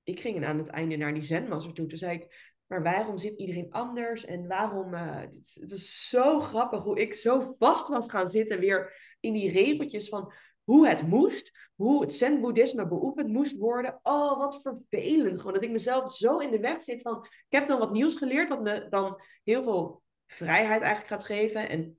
[0.03, 1.87] ik ging aan het einde naar die zenmaster toe.
[1.87, 4.24] Toen zei ik, maar waarom zit iedereen anders?
[4.24, 8.59] En waarom, uh, het, het is zo grappig hoe ik zo vast was gaan zitten
[8.59, 10.33] weer in die regeltjes van
[10.67, 14.01] hoe het moest, hoe het zen-boeddhisme beoefend moest worden.
[14.03, 15.39] Oh, wat vervelend.
[15.39, 18.14] Gewoon dat ik mezelf zo in de weg zit van, ik heb dan wat nieuws
[18.14, 21.99] geleerd, wat me dan heel veel vrijheid eigenlijk gaat geven en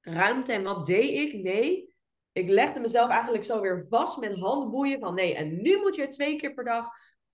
[0.00, 0.52] ruimte.
[0.52, 1.42] En wat deed ik?
[1.42, 1.94] Nee,
[2.32, 6.08] ik legde mezelf eigenlijk zo weer vast met handboeien van, nee, en nu moet je
[6.08, 6.88] twee keer per dag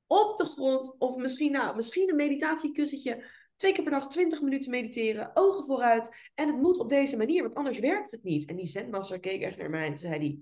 [0.07, 3.25] op de grond, of misschien, nou, misschien een meditatiekussentje,
[3.57, 6.31] twee keer per dag 20 minuten mediteren, ogen vooruit.
[6.35, 8.49] En het moet op deze manier, want anders werkt het niet.
[8.49, 10.39] En die zenmaster keek echt naar mij en zei hij,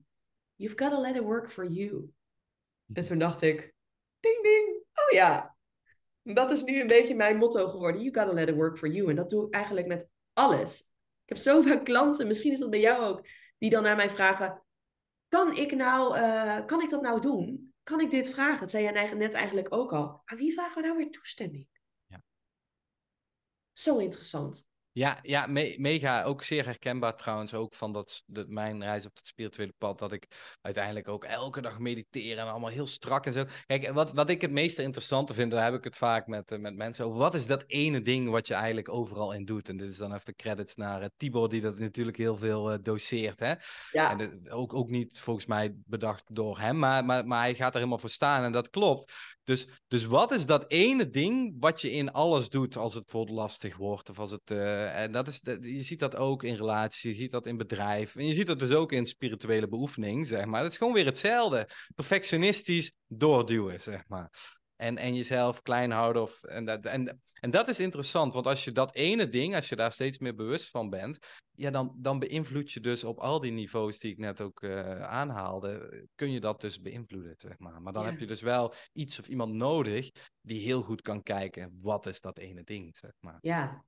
[0.57, 2.13] You've got to let it work for you.
[2.93, 3.75] En toen dacht ik,
[4.21, 5.57] ding ding, oh ja.
[6.23, 8.03] Dat is nu een beetje mijn motto geworden.
[8.03, 9.11] You gotta let it work for you.
[9.11, 10.81] En dat doe ik eigenlijk met alles.
[11.23, 13.27] Ik heb zoveel klanten, misschien is dat bij jou ook,
[13.59, 14.63] die dan naar mij vragen:
[15.29, 17.75] Kan ik, nou, uh, kan ik dat nou doen?
[17.83, 18.61] Kan ik dit vragen?
[18.61, 20.23] Dat zei jij net eigenlijk ook al.
[20.25, 21.69] Maar wie vragen we nou weer toestemming?
[22.07, 22.23] Ja.
[23.73, 24.67] Zo interessant.
[24.97, 26.23] Ja, ja mega.
[26.23, 27.55] Ook zeer herkenbaar trouwens.
[27.55, 29.99] Ook van dat, dat, mijn reis op het spirituele pad.
[29.99, 30.27] Dat ik
[30.61, 32.39] uiteindelijk ook elke dag mediteer.
[32.39, 33.45] En allemaal heel strak en zo.
[33.67, 35.51] Kijk, wat, wat ik het meest interessante vind.
[35.51, 37.19] Daar heb ik het vaak met, eh, met mensen over.
[37.19, 39.69] Wat is dat ene ding wat je eigenlijk overal in doet?
[39.69, 41.49] En dit is dan even credits naar uh, Tibor.
[41.49, 43.39] Die dat natuurlijk heel veel uh, doseert.
[43.39, 43.55] Hè?
[43.91, 44.19] Ja.
[44.19, 46.79] En ook, ook niet volgens mij bedacht door hem.
[46.79, 48.45] Maar, maar, maar hij gaat er helemaal voor staan.
[48.45, 49.13] En dat klopt.
[49.45, 53.39] Dus, dus wat is dat ene ding wat je in alles doet als het bijvoorbeeld
[53.39, 54.11] lastig wordt?
[54.11, 54.51] Of als het,
[54.95, 58.17] en dat is, je ziet dat ook in relaties, je ziet dat in bedrijf.
[58.17, 60.63] En je ziet dat dus ook in spirituele beoefening, zeg maar.
[60.63, 61.69] Het is gewoon weer hetzelfde.
[61.95, 64.31] Perfectionistisch doorduwen, zeg maar.
[64.77, 66.23] En, en jezelf klein houden.
[66.23, 69.69] Of, en, dat, en, en dat is interessant, want als je dat ene ding, als
[69.69, 71.19] je daar steeds meer bewust van bent,
[71.57, 75.01] ja, dan, dan beïnvloed je dus op al die niveaus die ik net ook uh,
[75.01, 77.83] aanhaalde, kun je dat dus beïnvloeden, zeg maar.
[77.83, 80.11] Maar dan heb je dus wel iets of iemand nodig
[80.41, 83.39] die heel goed kan kijken, wat is dat ene ding, zeg maar.
[83.41, 83.85] Ja,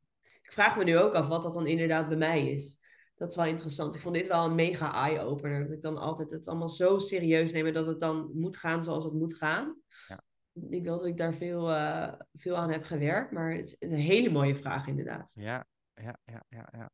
[0.49, 2.79] ik vraag me nu ook af wat dat dan inderdaad bij mij is.
[3.17, 3.95] Dat is wel interessant.
[3.95, 5.63] Ik vond dit wel een mega eye-opener.
[5.63, 9.05] Dat ik dan altijd het allemaal zo serieus neem dat het dan moet gaan zoals
[9.05, 9.77] het moet gaan.
[10.09, 10.23] Ja
[10.71, 13.99] ik wil dat ik daar veel, uh, veel aan heb gewerkt, maar het is een
[13.99, 15.33] hele mooie vraag inderdaad.
[15.35, 16.69] Ja, ja, ja, ja.
[16.73, 16.91] ja.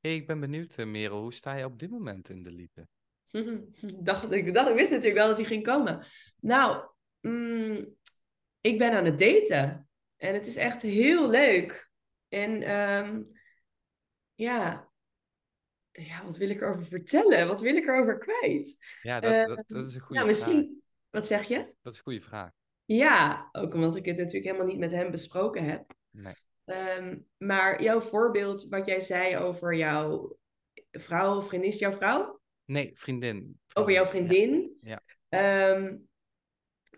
[0.00, 2.88] Hey, ik ben benieuwd, uh, Merel, hoe sta je op dit moment in de liefde?
[4.02, 6.04] dacht, ik, dacht, ik wist natuurlijk wel dat hij ging komen.
[6.40, 6.88] Nou,
[7.20, 7.94] mm,
[8.60, 9.88] ik ben aan het daten.
[10.16, 11.85] En het is echt heel leuk.
[12.36, 13.28] En um,
[14.34, 14.90] ja,
[15.92, 17.48] ja, wat wil ik erover vertellen?
[17.48, 18.76] Wat wil ik erover kwijt?
[19.02, 20.62] Ja, dat, dat, dat is een goede ja, misschien...
[20.62, 20.84] vraag.
[21.10, 21.74] Wat zeg je?
[21.82, 22.50] Dat is een goede vraag.
[22.84, 25.94] Ja, ook omdat ik het natuurlijk helemaal niet met hem besproken heb.
[26.10, 26.34] Nee.
[26.64, 30.38] Um, maar jouw voorbeeld, wat jij zei over jouw
[30.90, 32.40] vrouw of vriendin, is jouw vrouw?
[32.64, 33.60] Nee, vriendin.
[33.74, 34.78] Over jouw vriendin.
[34.80, 35.02] Ja.
[35.74, 36.08] Um,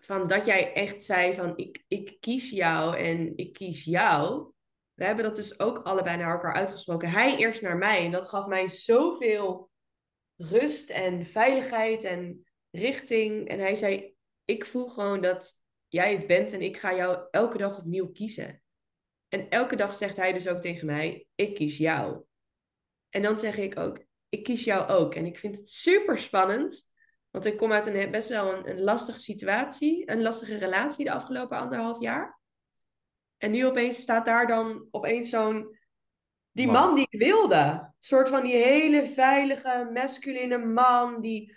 [0.01, 4.51] van dat jij echt zei van ik, ik kies jou en ik kies jou.
[4.99, 7.09] We hebben dat dus ook allebei naar elkaar uitgesproken.
[7.09, 8.05] Hij eerst naar mij.
[8.05, 9.69] En dat gaf mij zoveel
[10.35, 13.47] rust en veiligheid en richting.
[13.47, 17.57] En hij zei, ik voel gewoon dat jij het bent en ik ga jou elke
[17.57, 18.61] dag opnieuw kiezen.
[19.27, 22.23] En elke dag zegt hij dus ook tegen mij, ik kies jou.
[23.09, 25.15] En dan zeg ik ook, ik kies jou ook.
[25.15, 26.91] En ik vind het super spannend.
[27.29, 30.11] Want ik kom uit een best wel een, een lastige situatie.
[30.11, 32.38] Een lastige relatie de afgelopen anderhalf jaar.
[33.39, 35.77] En nu opeens staat daar dan opeens zo'n...
[36.51, 36.95] Die man.
[36.95, 37.55] die ik wilde.
[37.55, 41.21] Een soort van die hele veilige, masculine man.
[41.21, 41.55] Die,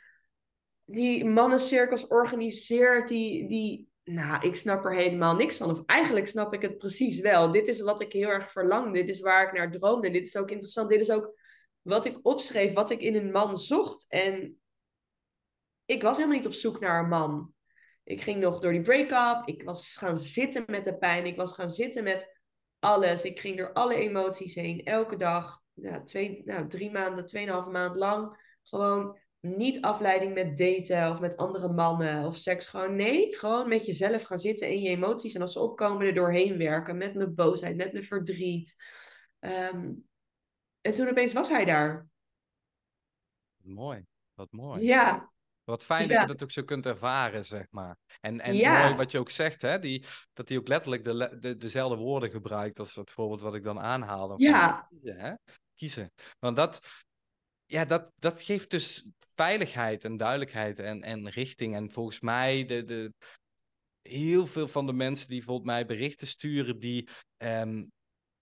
[0.84, 3.08] die mannencirkels organiseert.
[3.08, 3.90] Die, die...
[4.04, 5.70] Nou, ik snap er helemaal niks van.
[5.70, 7.52] Of eigenlijk snap ik het precies wel.
[7.52, 8.94] Dit is wat ik heel erg verlang.
[8.94, 10.10] Dit is waar ik naar droomde.
[10.10, 10.88] Dit is ook interessant.
[10.88, 11.34] Dit is ook
[11.82, 12.72] wat ik opschreef.
[12.72, 14.04] Wat ik in een man zocht.
[14.08, 14.60] En
[15.84, 17.54] ik was helemaal niet op zoek naar een man.
[18.04, 19.48] Ik ging nog door die break-up.
[19.48, 21.26] Ik was gaan zitten met de pijn.
[21.26, 22.40] Ik was gaan zitten met
[22.78, 23.24] alles.
[23.24, 24.84] Ik ging door alle emoties heen.
[24.84, 25.62] Elke dag.
[25.72, 28.36] Ja, twee, nou, drie maanden, tweeënhalve maand lang.
[28.62, 32.66] Gewoon niet afleiding met daten of met andere mannen of seks.
[32.66, 35.34] Gewoon nee, gewoon met jezelf gaan zitten in je emoties.
[35.34, 36.96] En als ze opkomen er doorheen werken.
[36.96, 38.76] Met mijn boosheid, met mijn verdriet.
[39.38, 39.92] Ehm,
[40.80, 42.06] en toen opeens was hij daar.
[43.56, 44.84] Mooi, wat mooi.
[44.84, 45.31] Ja,
[45.64, 47.96] wat fijn dat je dat ook zo kunt ervaren, zeg maar.
[48.20, 51.56] En, en mooi wat je ook zegt, hè, die, dat hij ook letterlijk de, de,
[51.56, 54.34] dezelfde woorden gebruikt als het voorbeeld wat ik dan aanhaalde.
[54.36, 54.88] Ja.
[54.88, 55.32] Kiezen, hè?
[55.74, 56.12] kiezen.
[56.38, 56.80] Want dat,
[57.66, 59.04] ja, dat, dat geeft dus
[59.34, 61.74] veiligheid en duidelijkheid en, en richting.
[61.74, 63.12] En volgens mij, de, de,
[64.02, 67.08] heel veel van de mensen die volgens mij berichten sturen, die
[67.38, 67.90] um, het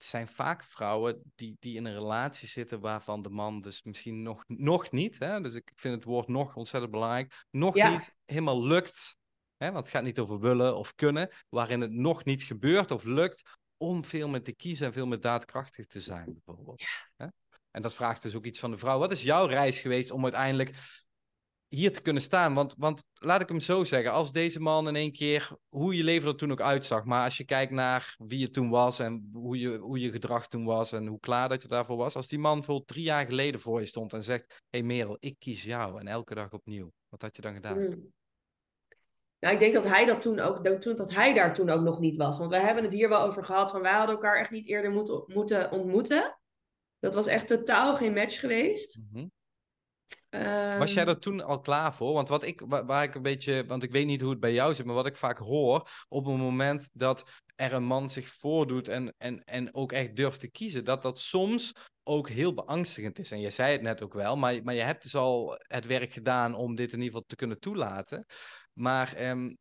[0.05, 4.44] zijn vaak vrouwen die, die in een relatie zitten waarvan de man dus misschien nog,
[4.46, 9.16] nog niet, hè, dus ik vind het woord nog ontzettend belangrijk, nog niet helemaal lukt,
[9.57, 13.05] hè, want het gaat niet over willen of kunnen, waarin het nog niet gebeurt of
[13.05, 16.82] lukt om veel met te kiezen en veel met daadkrachtig te zijn, bijvoorbeeld.
[17.16, 17.26] Hè?
[17.70, 18.98] En dat vraagt dus ook iets van de vrouw.
[18.98, 20.74] Wat is jouw reis geweest om uiteindelijk
[21.70, 22.54] hier te kunnen staan.
[22.54, 26.04] Want, want laat ik hem zo zeggen, als deze man in één keer, hoe je
[26.04, 29.30] leven er toen ook uitzag, maar als je kijkt naar wie je toen was en
[29.32, 32.28] hoe je, hoe je gedrag toen was en hoe klaar dat je daarvoor was, als
[32.28, 35.36] die man voor drie jaar geleden voor je stond en zegt, hé hey Merel, ik
[35.38, 37.76] kies jou en elke dag opnieuw, wat had je dan gedaan?
[37.76, 38.12] Hmm.
[39.38, 42.00] Nou, ik denk dat hij dat toen ook, dat, dat hij daar toen ook nog
[42.00, 42.38] niet was.
[42.38, 44.90] Want wij hebben het hier wel over gehad van wij hadden elkaar echt niet eerder
[44.90, 46.38] moeten, moeten ontmoeten.
[46.98, 48.98] Dat was echt totaal geen match geweest.
[49.10, 49.30] Mm
[50.78, 52.12] was jij ehm, er toen al klaar voor?
[52.12, 54.74] Want wat ik, waar, ik een beetje, want ik weet niet hoe het bij jou
[54.74, 58.88] zit, maar wat ik vaak hoor, op het moment dat er een man zich voordoet
[58.88, 61.72] en, en, en ook echt durft te kiezen, dat dat soms
[62.02, 63.30] ook heel beangstigend is.
[63.30, 66.12] En je zei het net ook wel, maar, maar je hebt dus al het werk
[66.12, 68.26] gedaan om dit in ieder geval te kunnen toelaten.
[68.72, 69.58] Maar um,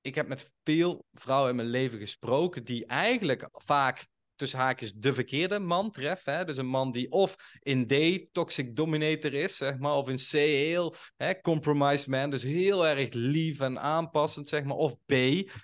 [0.00, 4.06] ik heb met veel vrouwen in mijn leven gesproken die eigenlijk vaak
[4.36, 6.36] tussen haakjes de verkeerde man treffen.
[6.36, 6.44] Hè?
[6.44, 10.30] Dus een man die of in D toxic dominator is, zeg maar, of in C
[10.30, 15.12] heel hè, compromised man, dus heel erg lief en aanpassend, zeg maar, of B,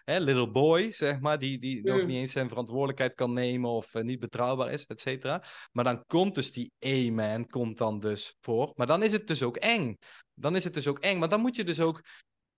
[0.05, 3.95] hè, little boy, zeg maar, die, die nog niet eens zijn verantwoordelijkheid kan nemen of
[3.95, 5.43] uh, niet betrouwbaar is, et cetera.
[5.73, 8.73] Maar dan komt dus die A-man, komt dan dus voor.
[8.75, 9.97] Maar dan is het dus ook eng.
[10.35, 12.03] Dan is het dus ook eng, want dan moet je dus ook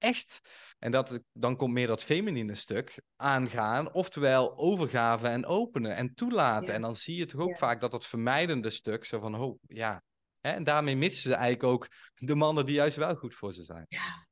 [0.02, 0.40] echt,
[0.78, 3.92] en dat, dan komt meer dat feminine stuk, aangaan.
[3.92, 6.74] Oftewel overgave en openen en toelaten.
[6.74, 10.02] En dan zie je toch ook vaak dat dat vermijdende stuk, zo van, oh ja.
[10.40, 10.50] Hè?
[10.50, 13.84] En daarmee missen ze eigenlijk ook de mannen die juist wel goed voor ze zijn.
[13.88, 14.26] Ja.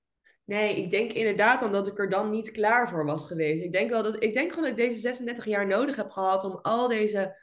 [0.45, 3.62] Nee, ik denk inderdaad dan dat ik er dan niet klaar voor was geweest.
[3.62, 6.45] Ik denk wel dat ik denk gewoon dat ik deze 36 jaar nodig heb gehad
[6.45, 7.39] om al deze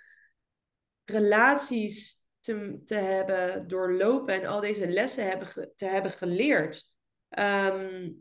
[1.06, 6.92] relaties te, te hebben doorlopen en al deze lessen hebben, te hebben geleerd.
[7.30, 8.12] Ehm,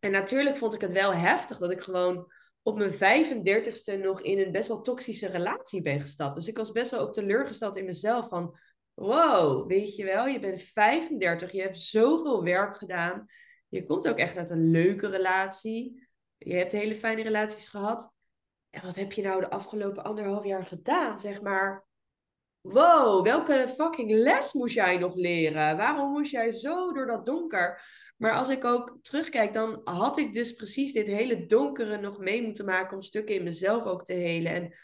[0.00, 2.32] en natuurlijk vond ik het wel heftig dat ik gewoon
[2.62, 6.34] op mijn 35ste nog in een best wel toxische relatie ben gestapt.
[6.34, 8.58] Dus ik was best wel ook teleurgesteld in mezelf van,
[8.94, 13.26] wow, weet je wel, je bent 35, je hebt zoveel werk gedaan.
[13.68, 16.08] Je komt ook echt uit een leuke relatie.
[16.38, 18.12] Je hebt hele fijne relaties gehad.
[18.70, 21.86] En wat heb je nou de afgelopen anderhalf jaar gedaan, zeg maar?
[22.62, 25.76] wow, welke fucking les moest jij nog leren?
[25.76, 27.82] Waarom moest jij zo door dat donker?
[28.22, 32.42] Maar als ik ook terugkijk, dan had ik dus precies dit hele donkere nog mee
[32.42, 34.52] moeten maken om stukken in mezelf ook te helen.
[34.52, 34.74] En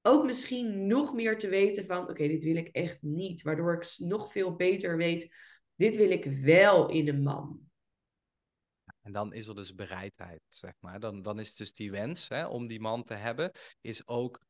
[0.00, 3.42] ook misschien nog meer te weten van, oké, dit wil ik echt niet.
[3.42, 5.34] Waardoor ik nog veel beter weet,
[5.74, 7.60] dit wil ik wel in een man.
[9.02, 11.00] En dan is er dus bereidheid, zeg maar.
[11.00, 14.40] Dan, dan is dus die wens hè, om die man te hebben, is ook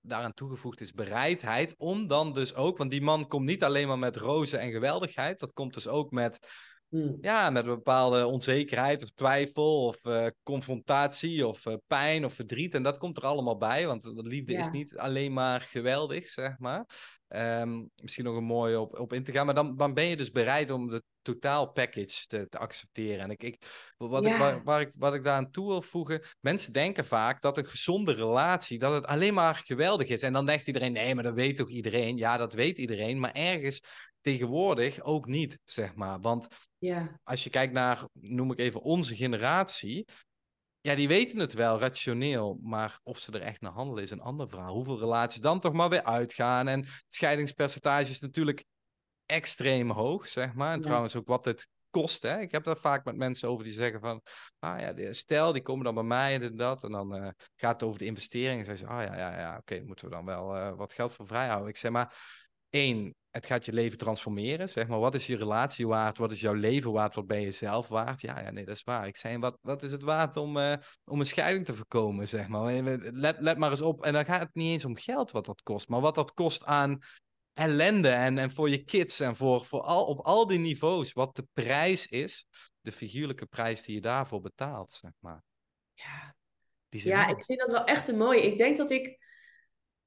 [0.00, 3.98] daaraan toegevoegd is bereidheid om dan dus ook, want die man komt niet alleen maar
[3.98, 6.48] met rozen en geweldigheid, dat komt dus ook met
[6.88, 7.18] Hmm.
[7.20, 12.74] Ja, met een bepaalde onzekerheid of twijfel of uh, confrontatie of uh, pijn of verdriet.
[12.74, 16.86] En dat komt er allemaal bij, want liefde is niet alleen maar geweldig, zeg maar.
[17.28, 20.16] Um, misschien nog een mooie op, op in te gaan, maar dan, dan ben je
[20.16, 23.20] dus bereid om de totaal package te, te accepteren.
[23.20, 23.62] En ik, ik,
[23.96, 27.40] wat, ik, waar, waar, ik, wat ik daar aan toe wil voegen, mensen denken vaak
[27.40, 30.22] dat een gezonde relatie, dat het alleen maar geweldig is.
[30.22, 32.16] En dan denkt iedereen, nee, maar dat weet toch iedereen?
[32.16, 33.82] Ja, dat weet iedereen, maar ergens
[34.26, 36.20] tegenwoordig ook niet, zeg maar.
[36.20, 36.48] Want
[36.78, 37.20] ja.
[37.24, 40.06] als je kijkt naar, noem ik even onze generatie,
[40.80, 44.20] ja, die weten het wel rationeel, maar of ze er echt naar handelen is een
[44.20, 44.68] andere vraag.
[44.68, 46.68] Hoeveel relaties dan toch maar weer uitgaan.
[46.68, 48.64] En het scheidingspercentage is natuurlijk
[49.26, 50.72] extreem hoog, zeg maar.
[50.72, 52.22] En trouwens ook wat het kost.
[52.22, 52.40] Hè?
[52.40, 54.22] Ik heb daar vaak met mensen over die zeggen van,
[54.58, 56.84] ah ja, stel die komen dan bij mij en dat.
[56.84, 58.58] En dan uh, gaat het over de investeringen.
[58.58, 61.12] En zeggen ze, ah ja, ja, ja, oké, moeten we dan wel uh, wat geld
[61.12, 61.68] voor vrijhouden.
[61.68, 62.14] Ik zeg maar,
[62.70, 64.68] één, het gaat je leven transformeren.
[64.68, 66.18] Zeg maar, wat is je relatie waard?
[66.18, 67.14] Wat is jouw leven waard?
[67.14, 68.20] Wat ben je zelf waard?
[68.20, 69.06] Ja, ja nee, dat is waar.
[69.06, 70.72] Ik zei, wat, wat is het waard om, uh,
[71.04, 72.28] om een scheiding te voorkomen?
[72.28, 72.72] Zeg maar.
[73.12, 74.04] Let, let maar eens op.
[74.04, 76.64] En dan gaat het niet eens om geld wat dat kost, maar wat dat kost
[76.64, 76.98] aan
[77.52, 81.12] ellende en, en voor je kids en voor, voor al, op al die niveaus.
[81.12, 82.46] Wat de prijs is,
[82.80, 85.42] de figuurlijke prijs die je daarvoor betaalt, zeg maar.
[85.92, 86.34] Ja,
[86.88, 88.46] ja ik vind dat wel echt een mooie.
[88.46, 89.25] Ik denk dat ik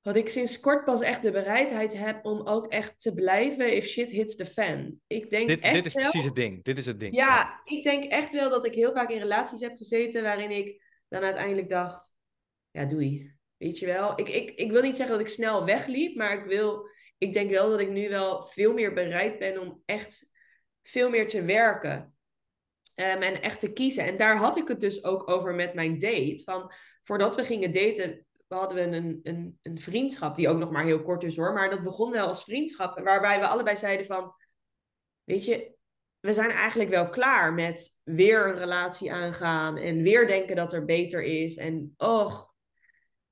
[0.02, 3.86] dat ik sinds kort pas echt de bereidheid heb om ook echt te blijven if
[3.86, 5.00] shit hits the fan.
[5.08, 6.64] Ik denk dit, echt dit is precies het ding.
[6.64, 7.16] Dit is het ding.
[7.16, 10.82] Ja, ik denk echt wel dat ik heel vaak in relaties heb gezeten waarin ik
[11.08, 12.14] dan uiteindelijk dacht,
[12.72, 13.38] ja doei.
[13.58, 16.45] Weet je wel, ik, ik, ik wil niet zeggen dat ik snel wegliep, maar ik,
[16.45, 20.30] wil, ik denk wel dat ik nu wel veel meer bereid ben om echt
[20.84, 22.14] veel meer te werken.
[22.95, 24.06] Um, en echt te kiezen.
[24.06, 26.41] En daar had ik het dus ook over met mijn date.
[26.43, 26.72] Van
[27.04, 31.02] voordat we gingen daten, we hadden een, een, een vriendschap, die ook nog maar heel
[31.02, 34.34] kort is hoor, maar dat begon wel als vriendschap, waarbij we allebei zeiden van,
[35.24, 35.78] weet je,
[36.20, 40.86] we zijn eigenlijk wel klaar met weer een relatie aangaan en weer denken dat er
[40.86, 41.58] beter is.
[41.58, 42.54] En och,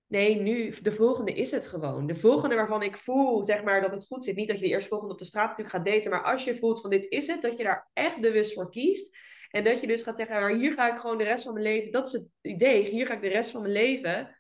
[0.08, 2.08] nee, nu, de volgende is het gewoon.
[2.08, 4.36] De volgende waarvan ik voel, zeg maar, dat het goed zit.
[4.36, 6.58] Niet dat je de eerste volgende op de straat natuurlijk gaat daten, maar als je
[6.58, 9.18] voelt van dit is het, dat je daar echt bewust voor kiest.
[9.50, 11.66] En dat je dus gaat zeggen, maar hier ga ik gewoon de rest van mijn
[11.66, 14.37] leven, dat is het idee, hier ga ik de rest van mijn leven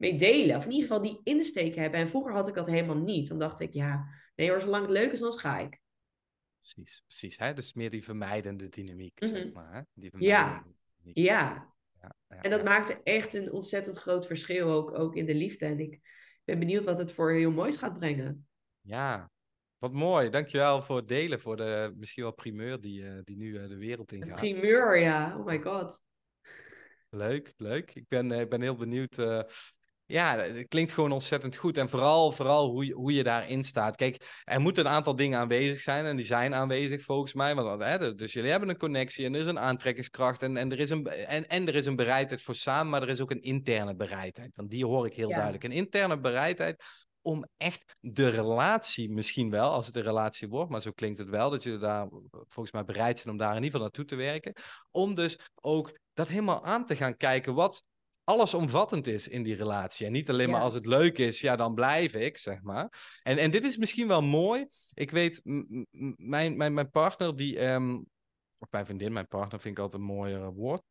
[0.00, 0.56] mee delen.
[0.56, 2.00] Of in ieder geval die insteek hebben.
[2.00, 3.28] En vroeger had ik dat helemaal niet.
[3.28, 5.80] Dan dacht ik, ja, nee hoor, zolang het leuk is, dan ga ik.
[6.58, 7.38] Precies, precies.
[7.38, 7.52] Hè?
[7.52, 9.52] Dus meer die vermijdende dynamiek, zeg mhm.
[9.52, 9.74] maar.
[9.74, 9.80] Hè?
[9.94, 10.64] Die ja.
[11.02, 11.74] ja.
[12.00, 12.42] Ja.
[12.42, 15.66] En dat maakte echt een ontzettend groot verschil, ook, ook in de liefde.
[15.66, 16.00] En ik
[16.44, 18.48] ben benieuwd wat het voor heel moois gaat brengen.
[18.80, 19.30] Ja,
[19.78, 20.30] wat mooi.
[20.30, 23.76] Dankjewel voor het delen, voor de misschien wel primeur die, uh, die nu uh, de
[23.76, 24.38] wereld ingaat.
[24.38, 25.38] Primeur, ja.
[25.38, 26.02] Oh my god.
[27.08, 27.94] Leuk, leuk.
[27.94, 29.16] Ik ben, uh, ik ben heel benieuwd
[30.10, 31.76] ja, het klinkt gewoon ontzettend goed.
[31.76, 33.96] En vooral, vooral hoe, je, hoe je daarin staat.
[33.96, 36.04] Kijk, er moeten een aantal dingen aanwezig zijn.
[36.04, 37.54] En die zijn aanwezig volgens mij.
[37.54, 40.42] Want, hè, dus jullie hebben een connectie en er is een aantrekkingskracht.
[40.42, 42.90] En, en, er is een, en, en er is een bereidheid voor samen.
[42.90, 44.56] Maar er is ook een interne bereidheid.
[44.56, 45.64] Want die hoor ik heel duidelijk.
[45.64, 46.84] Een interne bereidheid
[47.22, 51.28] om echt de relatie, misschien wel, als het een relatie wordt, maar zo klinkt het
[51.28, 54.16] wel, dat jullie daar volgens mij bereid zijn om daar in ieder geval naartoe te
[54.16, 54.52] werken.
[54.90, 57.54] Om dus ook dat helemaal aan te gaan kijken.
[57.54, 57.84] Wat,
[58.30, 60.06] allesomvattend is in die relatie.
[60.06, 63.18] En niet alleen maar als het leuk is, ja, dan blijf ik, zeg maar.
[63.22, 64.66] En, en dit is misschien wel mooi.
[64.94, 65.40] Ik weet,
[66.16, 68.06] mijn, mijn, mijn partner, die, um,
[68.58, 70.82] of mijn vriendin, mijn partner vind ik altijd een mooier woord.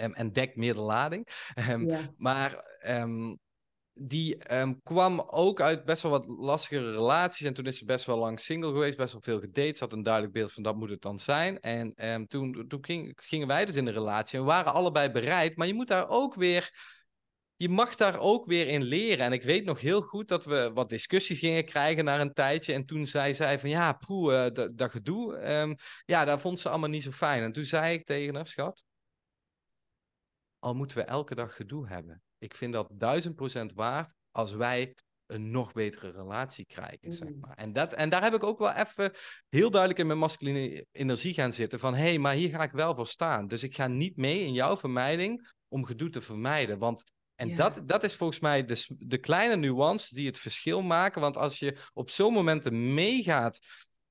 [0.00, 1.28] Um, en dekt meer de lading.
[1.70, 2.00] Um, ja.
[2.16, 2.64] Maar
[3.98, 7.46] die um, kwam ook uit best wel wat lastigere relaties.
[7.46, 9.76] En toen is ze best wel lang single geweest, best wel veel gedate.
[9.76, 11.60] Ze had een duidelijk beeld van dat moet het dan zijn.
[11.60, 15.10] En um, toen, toen ging, gingen wij dus in de relatie en we waren allebei
[15.10, 15.56] bereid.
[15.56, 16.94] Maar je moet daar ook weer.
[17.56, 19.24] Je mag daar ook weer in leren.
[19.24, 22.72] En ik weet nog heel goed dat we wat discussies gingen krijgen na een tijdje.
[22.72, 25.52] En toen zei zij van ja, poeh, uh, dat, dat gedoe.
[25.54, 25.74] Um,
[26.04, 27.42] ja, daar vond ze allemaal niet zo fijn.
[27.42, 28.84] En toen zei ik tegen haar, schat.
[30.58, 34.94] Al moeten we elke dag gedoe hebben ik vind dat duizend procent waard als wij
[35.26, 37.38] een nog betere relatie krijgen, zeg mm.
[37.40, 37.56] maar.
[37.56, 39.12] En, dat, en daar heb ik ook wel even
[39.48, 41.78] heel duidelijk in mijn masculine energie gaan zitten.
[41.78, 43.46] Van, hé, hey, maar hier ga ik wel voor staan.
[43.46, 46.78] Dus ik ga niet mee in jouw vermijding om gedoe te vermijden.
[46.78, 51.20] Want En dat, dat is volgens mij de, de kleine nuances die het verschil maken.
[51.20, 53.58] Want als je op zo'n momenten meegaat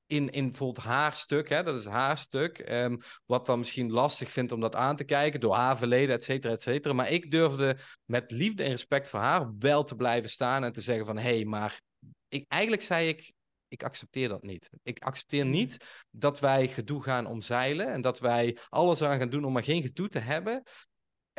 [0.08, 4.30] in, in bijvoorbeeld haar stuk, hè, dat is haar stuk, ehm, wat dan misschien lastig
[4.30, 6.94] vindt om dat aan te kijken door haar verleden, et cetera, et cetera.
[6.94, 10.82] Maar ik durfde met liefde en respect voor haar wel te blijven staan en te
[10.82, 11.82] zeggen van, hé, hey, maar
[12.28, 13.34] ik, eigenlijk zei ik,
[13.68, 14.70] ik accepteer dat niet.
[14.84, 15.52] Ik accepteer hmm.
[15.52, 15.78] niet
[16.12, 19.82] dat wij gedoe gaan omzeilen en dat wij alles aan gaan doen om maar geen
[19.82, 20.64] gedoe te hebben.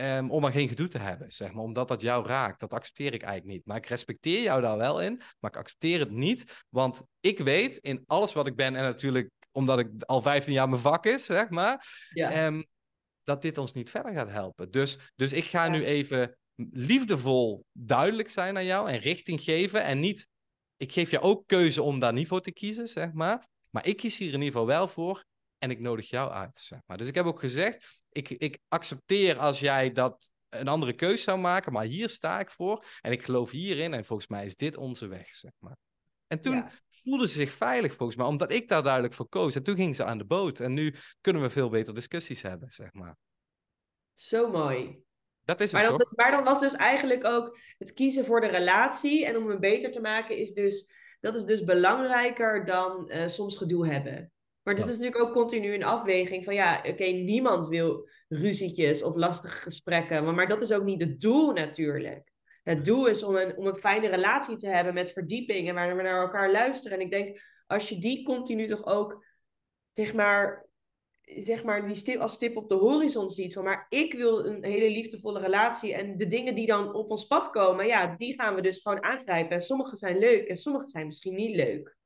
[0.00, 2.60] Um, om maar geen gedoe te hebben, zeg maar, omdat dat jou raakt.
[2.60, 3.66] Dat accepteer ik eigenlijk niet.
[3.66, 7.76] Maar ik respecteer jou daar wel in, maar ik accepteer het niet, want ik weet
[7.76, 11.24] in alles wat ik ben en natuurlijk omdat ik al 15 jaar mijn vak is,
[11.24, 12.46] zeg maar, ja.
[12.46, 12.66] um,
[13.22, 14.70] dat dit ons niet verder gaat helpen.
[14.70, 16.36] Dus, dus ik ga nu even
[16.70, 20.28] liefdevol duidelijk zijn aan jou en richting geven en niet,
[20.76, 23.96] ik geef je ook keuze om daar niet voor te kiezen, zeg maar, maar ik
[23.96, 25.24] kies hier in ieder geval wel voor
[25.66, 26.96] en ik nodig jou uit, zeg maar.
[26.96, 31.38] Dus ik heb ook gezegd, ik, ik accepteer als jij dat een andere keus zou
[31.38, 34.76] maken, maar hier sta ik voor en ik geloof hierin en volgens mij is dit
[34.76, 35.76] onze weg, zeg maar.
[36.26, 36.70] En toen ja.
[36.90, 39.54] voelden ze zich veilig volgens mij, omdat ik daar duidelijk voor koos.
[39.54, 42.72] En toen gingen ze aan de boot en nu kunnen we veel beter discussies hebben,
[42.72, 43.16] zeg maar.
[44.12, 45.04] Zo mooi.
[45.44, 46.12] Dat is maar, dan, toch?
[46.14, 49.90] maar dan was dus eigenlijk ook het kiezen voor de relatie en om hem beter
[49.90, 50.90] te maken is dus,
[51.20, 54.32] dat is dus belangrijker dan uh, soms gedoe hebben.
[54.66, 59.16] Maar dit is natuurlijk ook continu een afweging van ja, oké, niemand wil ruzietjes of
[59.16, 60.24] lastige gesprekken.
[60.24, 62.32] Maar, maar dat is ook niet het doel natuurlijk.
[62.62, 65.96] Het doel is om een, om een fijne relatie te hebben met verdieping en waar
[65.96, 66.98] we naar elkaar luisteren.
[66.98, 69.24] En ik denk, als je die continu toch ook,
[69.94, 70.66] zeg maar,
[71.22, 73.52] zeg maar die stip, als stip op de horizon ziet.
[73.52, 75.94] Van, maar ik wil een hele liefdevolle relatie.
[75.94, 79.02] En de dingen die dan op ons pad komen, ja, die gaan we dus gewoon
[79.02, 79.56] aangrijpen.
[79.56, 81.96] En sommige zijn leuk en sommige zijn misschien niet leuk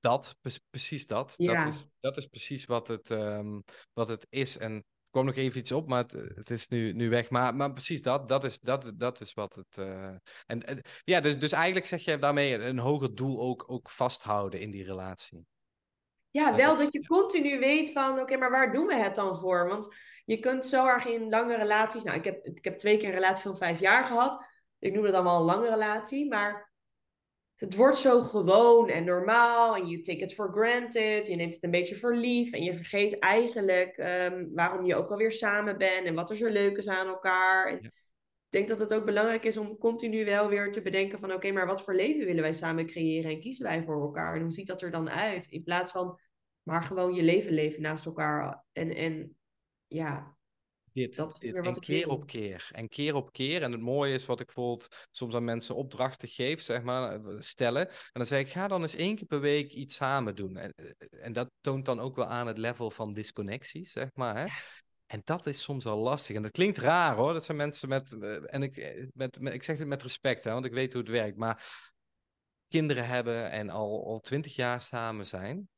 [0.00, 0.36] dat,
[0.70, 1.34] precies dat.
[1.36, 1.64] Ja.
[1.64, 4.58] Dat, is, dat is precies wat het, um, wat het is.
[4.58, 7.30] En er kwam nog even iets op, maar het, het, is nu, nu weg.
[7.30, 9.76] Maar, maar precies dat, dat is, dat, dat is wat het...
[9.78, 10.14] Uh...
[10.46, 14.70] En, ja, dus, dus eigenlijk zeg je daarmee een hoger doel ook, ook vasthouden in
[14.70, 15.46] die relatie.
[16.30, 19.68] Ja, wel dat je continu weet van, oké, maar waar doen we het dan voor?
[19.68, 19.94] Want
[20.24, 22.02] je kunt zo erg in lange relaties...
[22.02, 24.46] Nou, ik heb, ik heb twee keer een relatie van vijf jaar gehad.
[24.78, 26.65] Ik noem het dan wel een lange relatie, maar
[27.56, 31.26] het wordt zo gewoon en normaal en je take it for granted.
[31.26, 35.10] Je neemt het een beetje voor lief en je vergeet eigenlijk um, waarom je ook
[35.10, 37.72] alweer samen bent en wat er zo leuk is aan elkaar.
[37.72, 37.90] Ik
[38.48, 41.66] denk dat het ook belangrijk is om continu wel weer te bedenken van oké, maar
[41.66, 44.66] wat voor leven willen wij samen creëren en kiezen wij voor elkaar en hoe ziet
[44.66, 45.46] dat er dan uit?
[45.46, 46.20] In plaats van
[46.62, 49.36] maar gewoon je leven leven naast elkaar en, en
[49.86, 50.35] ja,
[50.96, 51.54] dit, dat dit.
[51.54, 52.68] en keer op keer.
[52.72, 53.62] En keer op keer.
[53.62, 57.36] En het mooie is wat ik bijvoorbeeld soms aan mensen opdrachten geef, zeg maar, eh,
[57.38, 57.88] stellen.
[57.88, 60.56] En dan zeg ik, ga dan eens één keer per week iets samen doen.
[60.56, 64.36] En, eh, en dat toont dan ook wel aan het level van disconnectie, zeg maar.
[64.36, 64.46] Hè?
[65.06, 66.36] En dat is soms al lastig.
[66.36, 67.32] En dat klinkt raar hoor.
[67.32, 68.12] Dat zijn mensen met.
[68.12, 71.02] Eh, en ik, met, met ik zeg het met respect, hè, want ik weet hoe
[71.02, 71.36] het werkt.
[71.36, 71.84] Maar
[72.68, 75.68] kinderen hebben en al, al twintig jaar samen zijn.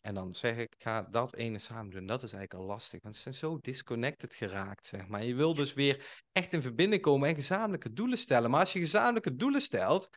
[0.00, 2.06] En dan zeg ik, ga dat ene samen doen.
[2.06, 5.24] Dat is eigenlijk al lastig, want ze zijn zo disconnected geraakt, zeg maar.
[5.24, 8.50] Je wil dus weer echt in verbinding komen en gezamenlijke doelen stellen.
[8.50, 10.10] Maar als je gezamenlijke doelen stelt,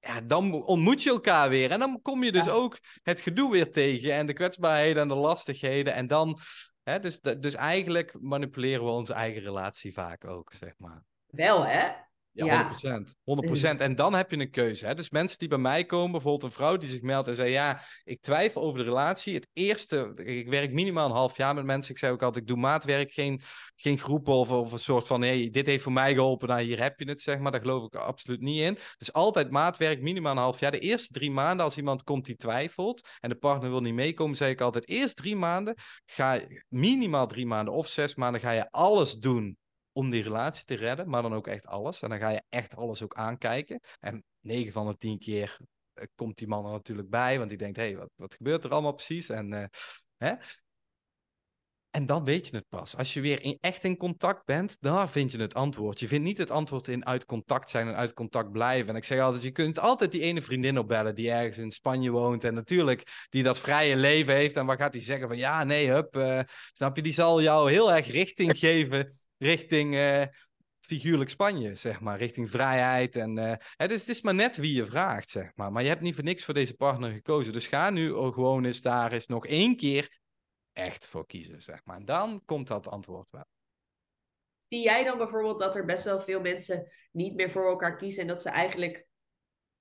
[0.00, 1.70] ja, dan ontmoet je elkaar weer.
[1.70, 5.14] En dan kom je dus ook het gedoe weer tegen en de kwetsbaarheden en de
[5.14, 5.94] lastigheden.
[5.94, 6.38] En dan,
[6.82, 11.04] hè, dus, dus eigenlijk manipuleren we onze eigen relatie vaak ook, zeg maar.
[11.26, 12.06] Wel, hè?
[12.46, 13.14] Ja, 100%.
[13.76, 13.80] 100%.
[13.80, 14.86] En dan heb je een keuze.
[14.86, 14.94] Hè?
[14.94, 17.80] Dus mensen die bij mij komen, bijvoorbeeld een vrouw die zich meldt en zei: Ja,
[18.04, 19.34] ik twijfel over de relatie.
[19.34, 21.90] Het eerste, ik werk minimaal een half jaar met mensen.
[21.90, 23.40] Ik zei ook altijd: Ik doe maatwerk, geen,
[23.76, 26.48] geen groepen of, of een soort van: Hey, dit heeft voor mij geholpen.
[26.48, 27.52] Nou, hier heb je het, zeg maar.
[27.52, 28.78] Daar geloof ik absoluut niet in.
[28.98, 30.70] Dus altijd maatwerk, minimaal een half jaar.
[30.70, 34.36] De eerste drie maanden, als iemand komt die twijfelt en de partner wil niet meekomen,
[34.36, 35.74] zei ik altijd: Eerst drie maanden,
[36.06, 39.56] ga minimaal drie maanden of zes maanden, ga je alles doen
[39.98, 42.02] om die relatie te redden, maar dan ook echt alles.
[42.02, 43.80] En dan ga je echt alles ook aankijken.
[44.00, 45.58] En 9 van de 10 keer
[45.92, 48.64] eh, komt die man er natuurlijk bij, want die denkt, hé, hey, wat, wat gebeurt
[48.64, 49.28] er allemaal precies?
[49.28, 49.64] En, uh,
[50.16, 50.32] hè?
[51.90, 52.96] en dan weet je het pas.
[52.96, 56.00] Als je weer in, echt in contact bent, dan vind je het antwoord.
[56.00, 58.88] Je vindt niet het antwoord in uit contact zijn en uit contact blijven.
[58.88, 62.10] En ik zeg altijd, je kunt altijd die ene vriendin opbellen die ergens in Spanje
[62.10, 62.44] woont.
[62.44, 64.56] En natuurlijk die dat vrije leven heeft.
[64.56, 66.40] En wat gaat die zeggen van, ja, nee, hup, uh,
[66.72, 70.22] snap je, die zal jou heel erg richting geven richting uh,
[70.78, 72.18] figuurlijk Spanje, zeg maar.
[72.18, 73.16] Richting vrijheid.
[73.16, 75.72] En, uh, hè, dus het is maar net wie je vraagt, zeg maar.
[75.72, 77.52] Maar je hebt niet voor niks voor deze partner gekozen.
[77.52, 80.18] Dus ga nu gewoon eens daar eens nog één keer
[80.72, 81.96] echt voor kiezen, zeg maar.
[81.96, 83.46] En dan komt dat antwoord wel.
[84.68, 88.22] Zie jij dan bijvoorbeeld dat er best wel veel mensen niet meer voor elkaar kiezen
[88.22, 89.06] en dat ze eigenlijk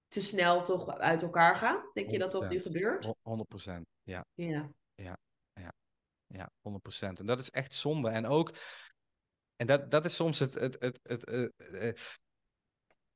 [0.08, 1.90] te snel toch uit elkaar gaan?
[1.94, 3.14] Denk je dat dat nu gebeurt?
[3.22, 4.26] 100 procent, ja.
[4.34, 4.72] Ja.
[4.96, 5.18] Ja,
[5.54, 5.74] ja.
[6.28, 7.20] Ja, 100 procent.
[7.20, 8.10] En dat is echt zonde.
[8.10, 8.54] En ook,
[9.58, 10.54] en dat, dat is soms het.
[10.54, 12.20] het, het, het,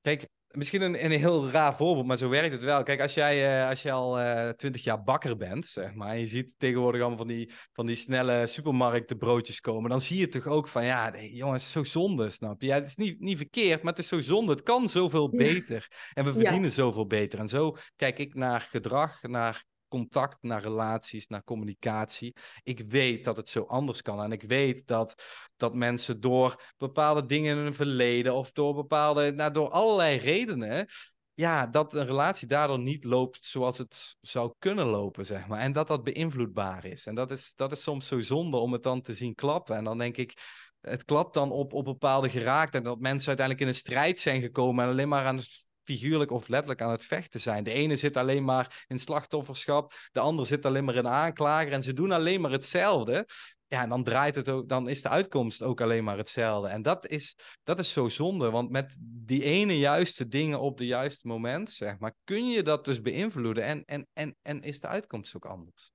[0.01, 2.83] kijk, Misschien een, een heel raar voorbeeld, maar zo werkt het wel.
[2.83, 6.19] Kijk, als jij, uh, als je al eh, twintig jaar bakker bent, zeg maar, en
[6.19, 10.47] je ziet tegenwoordig allemaal van die, van die snelle supermarktenbroodjes komen, dan zie je toch
[10.47, 12.67] ook van, ja, nee, jongens, zo zonde, snap je?
[12.67, 14.51] Ja, het is niet, niet verkeerd, maar het is zo zonde.
[14.51, 15.87] Het kan zoveel beter.
[16.13, 17.39] En we verdienen zoveel beter.
[17.39, 22.35] En zo kijk ik naar gedrag, naar contact, naar relaties, naar communicatie.
[22.63, 24.23] Ik weet dat het zo anders kan.
[24.23, 25.23] En ik weet dat,
[25.55, 30.87] dat mensen door bepaalde dingen in hun verleden of door bepaalde, nou, door allerlei redenen.
[31.33, 35.59] Ja, dat een relatie daardoor niet loopt zoals het zou kunnen lopen, zeg maar.
[35.59, 37.05] En dat dat beïnvloedbaar is.
[37.05, 39.75] En dat is, dat is soms zo zonde om het dan te zien klappen.
[39.75, 40.33] En dan denk ik,
[40.81, 42.75] het klapt dan op, op bepaalde geraakt.
[42.75, 46.31] En dat mensen uiteindelijk in een strijd zijn gekomen en alleen maar aan het figuurlijk
[46.31, 47.63] of letterlijk aan het vechten zijn.
[47.63, 51.81] De ene zit alleen maar in slachtofferschap, de ander zit alleen maar in aanklager en
[51.81, 53.27] ze doen alleen maar hetzelfde.
[53.67, 56.67] Ja, en dan draait het ook, dan is de uitkomst ook alleen maar hetzelfde.
[56.67, 60.85] En dat is, dat is zo zonde, want met die ene juiste dingen op de
[60.85, 64.87] juiste moment, zeg maar, kun je dat dus beïnvloeden en, en, en, en is de
[64.87, 65.91] uitkomst ook anders.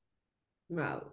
[0.67, 1.13] Wauw.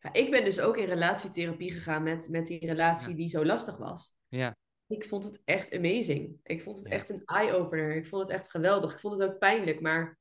[0.00, 3.76] Ja, ik ben dus ook in relatietherapie gegaan met, met die relatie die zo lastig
[3.76, 4.12] was.
[4.28, 4.56] Ja.
[4.90, 6.40] Ik vond het echt amazing.
[6.42, 7.96] Ik vond het echt een eye-opener.
[7.96, 8.92] Ik vond het echt geweldig.
[8.92, 10.18] Ik vond het ook pijnlijk, maar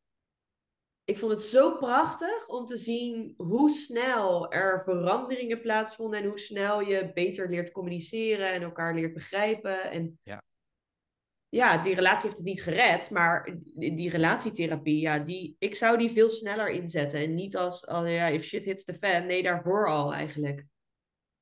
[1.03, 6.39] ik vond het zo prachtig om te zien hoe snel er veranderingen plaatsvonden en hoe
[6.39, 9.91] snel je beter leert communiceren en elkaar leert begrijpen.
[9.91, 10.43] En ja,
[11.47, 16.11] ja die relatie heeft het niet gered, maar die relatietherapie, ja, die, ik zou die
[16.11, 17.19] veel sneller inzetten.
[17.19, 19.25] En niet als, als ja, if shit hits the fan.
[19.25, 20.65] Nee, daarvoor al eigenlijk.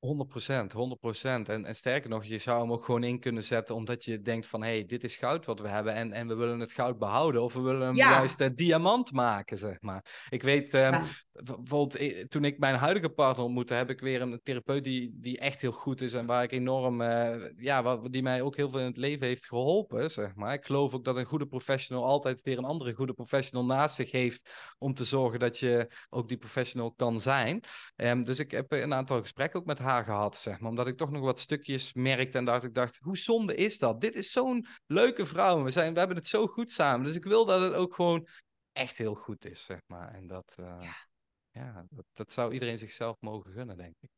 [0.00, 1.48] 100%.
[1.48, 4.46] En, en sterker nog, je zou hem ook gewoon in kunnen zetten omdat je denkt
[4.46, 6.98] van, hé, hey, dit is goud wat we hebben en, en we willen het goud
[6.98, 10.26] behouden of we willen hem juist uh, diamant maken, zeg maar.
[10.28, 11.00] Ik weet, um,
[11.32, 15.38] bijvoorbeeld eh, toen ik mijn huidige partner ontmoette, heb ik weer een therapeut die, die
[15.38, 18.70] echt heel goed is en waar ik enorm, uh, ja, wat, die mij ook heel
[18.70, 20.52] veel in het leven heeft geholpen, zeg maar.
[20.52, 24.10] Ik geloof ook dat een goede professional altijd weer een andere goede professional naast zich
[24.10, 27.60] heeft om te zorgen dat je ook die professional kan zijn.
[27.96, 30.70] Um, dus ik heb een aantal gesprekken ook met haar gehad, zeg maar.
[30.70, 34.00] Omdat ik toch nog wat stukjes merkte en dacht ik dacht, hoe zonde is dat?
[34.00, 35.62] Dit is zo'n leuke vrouw.
[35.62, 37.06] We, zijn, we hebben het zo goed samen.
[37.06, 38.28] Dus ik wil dat het ook gewoon
[38.72, 40.14] echt heel goed is, zeg maar.
[40.14, 40.96] En dat, uh, ja,
[41.50, 44.10] ja dat, dat, zou iedereen zichzelf mogen gunnen, denk ik.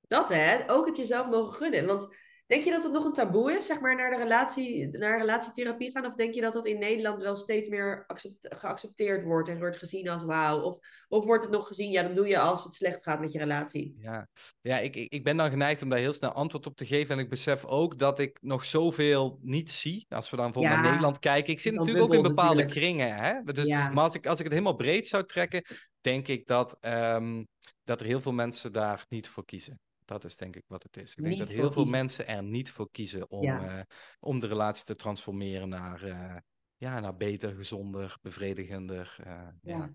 [0.00, 1.86] Dat hè, ook het jezelf mogen gunnen.
[1.86, 2.16] Want
[2.46, 5.90] Denk je dat het nog een taboe is, zeg maar, naar, de relatie, naar relatietherapie
[5.90, 6.06] gaan?
[6.06, 8.04] Of denk je dat dat in Nederland wel steeds meer
[8.40, 10.60] geaccepteerd wordt en wordt gezien als wauw?
[10.60, 10.76] Of,
[11.08, 13.38] of wordt het nog gezien, ja, dan doe je als het slecht gaat met je
[13.38, 13.94] relatie?
[13.98, 14.28] Ja,
[14.60, 17.14] ja ik, ik ben dan geneigd om daar heel snel antwoord op te geven.
[17.14, 20.06] En ik besef ook dat ik nog zoveel niet zie.
[20.08, 21.52] Als we dan bijvoorbeeld naar Nederland kijken.
[21.52, 23.16] Ik zit natuurlijk ook in bepaalde kringen.
[23.16, 23.42] Hè?
[23.42, 25.62] Dus, Maar als ik, als ik het helemaal breed zou trekken,
[26.00, 27.46] denk ik dat, um,
[27.84, 29.80] dat er heel veel mensen daar niet voor kiezen.
[30.04, 31.14] Dat is denk ik wat het is.
[31.14, 33.80] Ik denk dat heel veel mensen er niet voor kiezen om, uh,
[34.20, 36.36] om de relatie te transformeren naar, uh,
[36.76, 39.16] ja, naar beter, gezonder, bevredigender.
[39.26, 39.94] Uh, ja.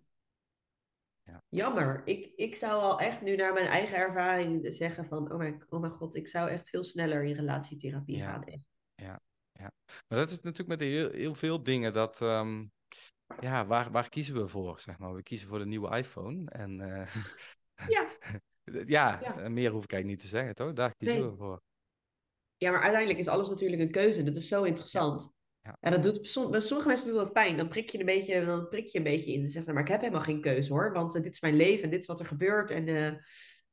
[1.23, 1.43] ja.
[1.49, 2.01] Jammer.
[2.05, 5.79] Ik, ik zou al echt nu naar mijn eigen ervaring zeggen van, oh mijn, oh
[5.79, 8.31] mijn god, ik zou echt veel sneller in relatietherapie ja.
[8.31, 8.43] gaan.
[8.43, 8.63] Echt.
[8.95, 9.19] Ja,
[9.51, 9.71] ja.
[10.07, 12.71] Maar dat is natuurlijk met heel, heel veel dingen dat, um,
[13.39, 15.13] ja, waar, waar kiezen we voor, zeg maar?
[15.13, 16.77] We kiezen voor de nieuwe iPhone en...
[17.87, 18.07] ja.
[18.85, 20.73] Ja, ja, eh, meer hoef ik eigenlijk niet te zeggen, toch?
[20.73, 21.61] Daar kiezen we voor.
[22.57, 24.23] Ja, maar uiteindelijk is alles natuurlijk een keuze.
[24.23, 25.31] Dat is zo interessant.
[25.61, 25.77] Ja.
[25.81, 25.89] ja.
[25.89, 27.57] dat doet, bij sommige mensen doet dat pijn.
[27.57, 29.41] Dan prik je een beetje, dan prik je een beetje in.
[29.41, 30.93] Dan zegt maar ik heb helemaal geen keuze hoor.
[30.93, 32.71] Want uh, dit is mijn leven en dit is wat er gebeurt.
[32.71, 33.11] En uh,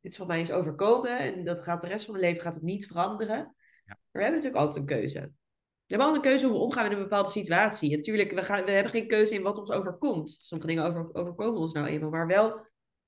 [0.00, 1.18] dit is wat mij is overkomen.
[1.18, 3.36] En dat gaat de rest van mijn leven gaat het niet veranderen.
[3.36, 3.54] Ja.
[3.84, 5.20] Maar we hebben natuurlijk altijd een keuze.
[5.20, 7.90] We hebben altijd een keuze hoe we omgaan met een bepaalde situatie.
[7.90, 10.30] En natuurlijk, we, gaan, we hebben geen keuze in wat ons overkomt.
[10.40, 12.10] Sommige dingen over, overkomen ons nou eenmaal.
[12.10, 12.66] Maar wel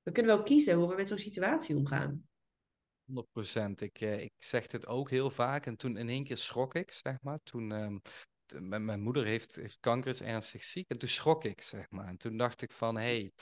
[0.09, 2.29] we kunnen wel kiezen hoe we met zo'n situatie omgaan.
[3.05, 3.81] 100%.
[3.81, 5.67] Ik, eh, ik zeg het ook heel vaak.
[5.67, 7.39] En toen in één keer schrok ik, zeg maar.
[7.43, 8.01] Toen, um,
[8.79, 10.89] mijn moeder heeft, heeft kanker, is ernstig ziek.
[10.89, 12.07] En toen schrok ik, zeg maar.
[12.07, 13.33] En toen dacht ik van, hé, hey,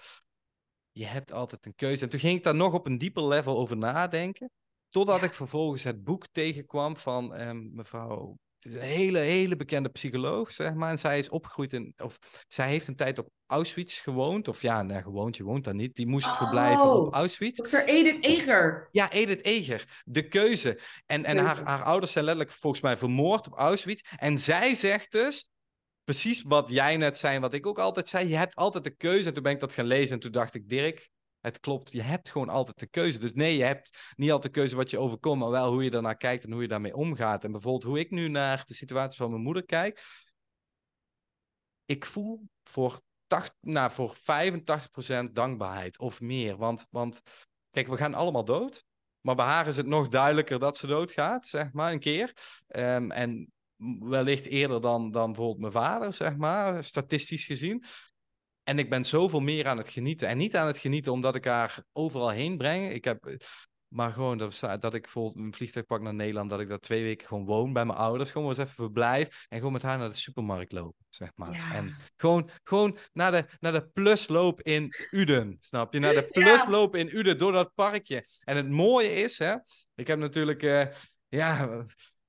[0.91, 2.05] je hebt altijd een keuze.
[2.05, 4.51] En toen ging ik daar nog op een dieper level over nadenken.
[4.89, 8.37] Totdat ik vervolgens het boek tegenkwam van um, mevrouw
[8.67, 10.91] is een hele, hele bekende psycholoog, zeg maar.
[10.91, 14.49] En zij is opgegroeid in, of zij heeft een tijd op Auschwitz gewoond.
[14.49, 15.95] Of ja, nee, gewoond, je woont daar niet.
[15.95, 17.61] Die moest verblijven op oh, Auschwitz.
[17.61, 17.77] Dr.
[17.77, 18.89] Edith Eger.
[18.93, 20.03] Ja, Edith Eger.
[20.05, 20.79] De keuze.
[21.07, 24.03] En, en haar, haar ouders zijn letterlijk volgens mij vermoord op Auschwitz.
[24.17, 25.51] En zij zegt dus,
[26.05, 28.29] precies wat jij net zei, wat ik ook altijd zei.
[28.29, 29.29] Je hebt altijd de keuze.
[29.29, 31.11] En toen ben ik dat gaan lezen en toen dacht ik, Dirk,
[31.47, 31.93] het klopt.
[31.93, 33.19] Je hebt gewoon altijd de keuze.
[33.19, 35.91] Dus nee, je hebt niet altijd de keuze wat je overkomt, maar wel hoe je
[35.91, 37.45] daarnaar kijkt en hoe je daarmee omgaat.
[37.45, 40.03] En bijvoorbeeld hoe ik nu naar de situatie van mijn moeder kijk.
[41.85, 46.57] Ik voel voor, 80, nou, voor 85% dankbaarheid of meer.
[46.57, 47.23] Want, want
[47.71, 48.85] kijk, we gaan allemaal dood.
[49.21, 52.33] Maar bij haar is het nog duidelijker dat ze doodgaat, zeg maar, een keer.
[52.67, 53.53] Um, en
[53.99, 57.85] wellicht eerder dan, dan bijvoorbeeld mijn vader, zeg maar, statistisch gezien.
[58.69, 60.29] En ik ben zoveel meer aan het genieten.
[60.29, 62.93] En niet aan het genieten omdat ik haar overal heen breng.
[62.93, 63.37] Ik heb,
[63.89, 67.03] maar gewoon dat, dat ik bijvoorbeeld een vliegtuig pak naar Nederland, dat ik daar twee
[67.03, 68.31] weken gewoon woon bij mijn ouders.
[68.31, 71.73] Gewoon eens even verblijf en gewoon met haar naar de supermarkt lopen, zeg maar.
[71.75, 75.99] En gewoon, gewoon naar, de, naar de plusloop in Uden, snap je?
[75.99, 78.25] Naar de plusloop in Uden, door dat parkje.
[78.45, 79.55] En het mooie is, hè,
[79.95, 80.87] ik heb natuurlijk, uh,
[81.29, 81.85] ja,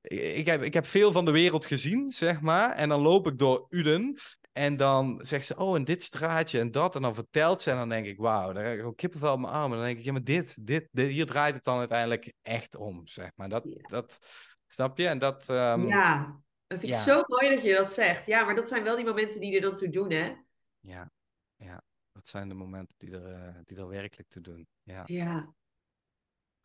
[0.09, 2.71] ik heb, ik heb veel van de wereld gezien, zeg maar.
[2.71, 4.17] En dan loop ik door Uden.
[4.57, 6.95] En dan zegt ze, oh, en dit straatje en dat.
[6.95, 9.39] En dan vertelt ze en dan denk ik, wauw, daar heb ik gewoon kippenvel op
[9.39, 9.71] mijn armen.
[9.71, 12.75] En dan denk ik, ja, maar dit, dit, dit, hier draait het dan uiteindelijk echt
[12.75, 13.49] om, zeg maar.
[13.49, 14.19] Dat, dat
[14.67, 15.07] snap je?
[15.07, 15.49] En dat...
[15.49, 18.25] Um, ja, dat vind ik zo mooi dat je dat zegt.
[18.25, 20.35] Ja, maar dat zijn wel die momenten die er dan toe doen, hè?
[20.79, 21.11] Ja,
[21.55, 21.81] ja.
[22.11, 24.67] Dat zijn de momenten die er, uh, die er werkelijk toe doen.
[24.83, 25.03] Ja.
[25.05, 25.53] ja.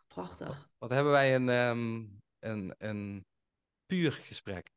[0.07, 0.69] Prachtig.
[0.79, 3.27] Wat, hebben wij een, um, een, een
[3.87, 4.71] puur gesprek.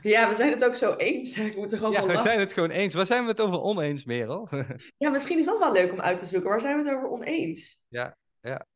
[0.00, 1.36] Ja, we zijn het ook zo eens.
[1.38, 2.94] Ik moet er gewoon ja, we zijn het gewoon eens.
[2.94, 4.48] Waar zijn we het over oneens, Merel?
[4.96, 6.50] ja, misschien is dat wel leuk om uit te zoeken.
[6.50, 7.82] Waar zijn we het over oneens?
[7.88, 8.66] Ja, ja.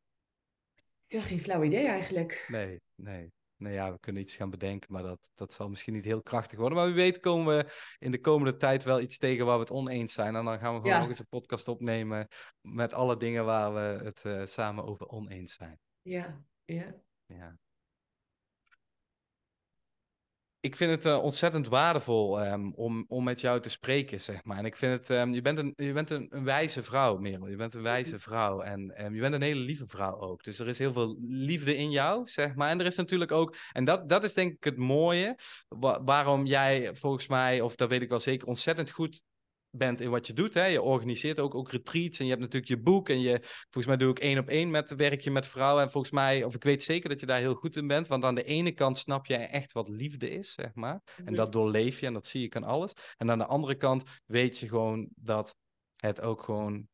[1.07, 2.45] Ja, geen flauw idee eigenlijk.
[2.49, 3.33] Nee, nee.
[3.57, 6.59] Nou ja, we kunnen iets gaan bedenken, maar dat, dat zal misschien niet heel krachtig
[6.59, 6.79] worden.
[6.79, 7.67] Maar wie weet komen we
[7.99, 10.37] in de komende tijd wel iets tegen waar we het oneens zijn.
[10.37, 12.29] En dan gaan we gewoon nog eens een podcast opnemen
[12.61, 15.79] met alle dingen waar we het uh, samen over oneens zijn.
[16.03, 16.95] Ja, ja.
[17.27, 17.57] Ja
[20.67, 24.59] ik vind het uh, ontzettend waardevol um, om, om met jou te spreken, zeg maar.
[24.59, 27.49] En ik vind het, um, je bent, een, je bent een, een, wijze vrouw, Merel.
[27.49, 30.45] Je bent een wijze vrouw en um, je bent een hele lieve vrouw ook.
[30.45, 32.69] Dus er is heel veel liefde in jou, zeg maar.
[32.69, 35.39] En er is natuurlijk ook, en dat, dat is denk ik het mooie,
[35.69, 39.23] wa waarom jij volgens mij, of dat weet ik wel zeker, ontzettend goed
[39.77, 40.55] bent in wat je doet.
[40.55, 40.65] Hè?
[40.65, 43.09] Je organiseert ook, ook retreats en je hebt natuurlijk je boek.
[43.09, 45.83] En je, volgens mij doe ik één op één met werk je met vrouwen.
[45.83, 48.09] En volgens mij, of ik weet zeker dat je daar heel goed in bent.
[48.09, 51.03] Want aan de ene kant snap je echt wat liefde is, zeg maar.
[51.17, 51.35] En mhm.
[51.35, 52.93] dat doorleef je en dat zie ik aan alles.
[53.17, 55.57] En aan de andere kant weet je gewoon dat
[55.97, 56.89] het ook gewoon,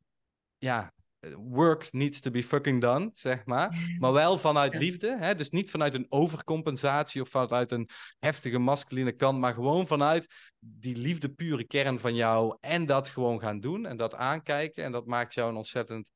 [0.59, 0.93] ja,
[1.31, 3.71] work needs to be fucking done, zeg maar.
[3.99, 5.17] Maar wel vanuit liefde.
[5.19, 5.35] Hè?
[5.35, 10.27] Dus niet vanuit een overcompensatie of vanuit een heftige masculine kant, maar gewoon vanuit
[10.59, 12.57] die liefde pure kern van jou.
[12.61, 14.85] En dat gewoon gaan doen en dat aankijken.
[14.85, 16.11] En dat maakt jou een ontzettend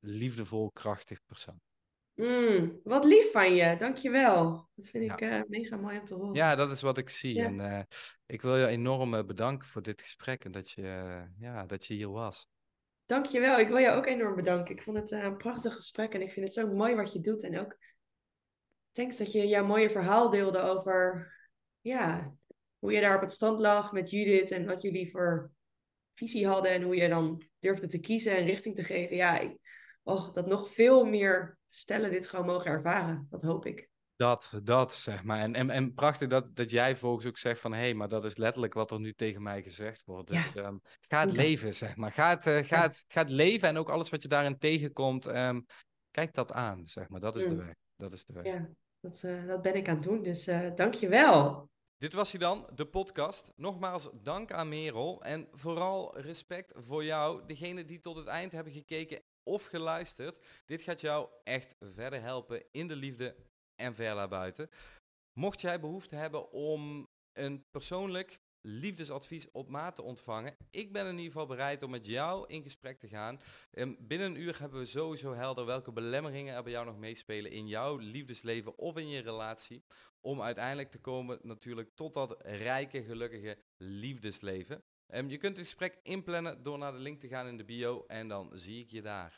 [0.00, 1.60] liefdevol, krachtig persoon.
[2.14, 4.68] Mm, wat lief van je, dankjewel.
[4.74, 6.34] Dat vind ik uh, mega mooi om te horen.
[6.34, 7.42] Ja, dat is wat ik zie.
[7.42, 7.80] En uh,
[8.26, 11.94] ik wil je enorm uh, bedanken voor dit gesprek en dat je, ja, dat je
[11.94, 12.48] hier was.
[13.08, 13.58] Dankjewel.
[13.58, 14.74] Ik wil jou ook enorm bedanken.
[14.74, 17.20] Ik vond het uh, een prachtig gesprek en ik vind het zo mooi wat je
[17.20, 17.42] doet.
[17.42, 17.76] En ook
[18.92, 21.32] thanks dat je jouw mooie verhaal deelde over
[21.80, 22.34] ja,
[22.78, 25.50] hoe je daar op het stand lag met Judith en wat jullie voor
[26.14, 29.16] visie hadden en hoe je dan durfde te kiezen en richting te geven.
[29.16, 29.54] Ja,
[30.32, 33.26] dat nog veel meer stellen dit gewoon mogen ervaren.
[33.30, 33.87] Dat hoop ik.
[34.18, 35.40] Dat, dat zeg maar.
[35.40, 38.24] En, en, en prachtig dat, dat jij volgens ook zegt van hé, hey, maar dat
[38.24, 40.28] is letterlijk wat er nu tegen mij gezegd wordt.
[40.28, 40.66] Dus ja.
[40.66, 42.12] um, ga het leven, zeg maar.
[42.12, 45.26] Ga het, uh, ga, het, ga het leven en ook alles wat je daarin tegenkomt.
[45.26, 45.66] Um,
[46.10, 47.20] kijk dat aan, zeg maar.
[47.20, 47.74] Dat is de weg.
[47.96, 48.44] Dat is de weg.
[48.44, 48.68] Ja,
[49.00, 50.22] dat, uh, dat ben ik aan het doen.
[50.22, 51.70] Dus uh, dank je wel.
[51.98, 53.52] Dit was hij dan, de podcast.
[53.56, 58.72] Nogmaals dank aan Merel en vooral respect voor jou, degene die tot het eind hebben
[58.72, 60.46] gekeken of geluisterd.
[60.66, 63.36] Dit gaat jou echt verder helpen in de liefde
[63.78, 64.70] en ver daarbuiten.
[65.32, 70.56] Mocht jij behoefte hebben om een persoonlijk liefdesadvies op maat te ontvangen.
[70.70, 73.40] Ik ben in ieder geval bereid om met jou in gesprek te gaan.
[73.72, 77.50] Um, binnen een uur hebben we sowieso helder welke belemmeringen er bij jou nog meespelen
[77.50, 79.82] in jouw liefdesleven of in je relatie.
[80.20, 84.82] Om uiteindelijk te komen natuurlijk tot dat rijke, gelukkige liefdesleven.
[85.14, 88.04] Um, je kunt het gesprek inplannen door naar de link te gaan in de bio
[88.06, 89.36] en dan zie ik je daar.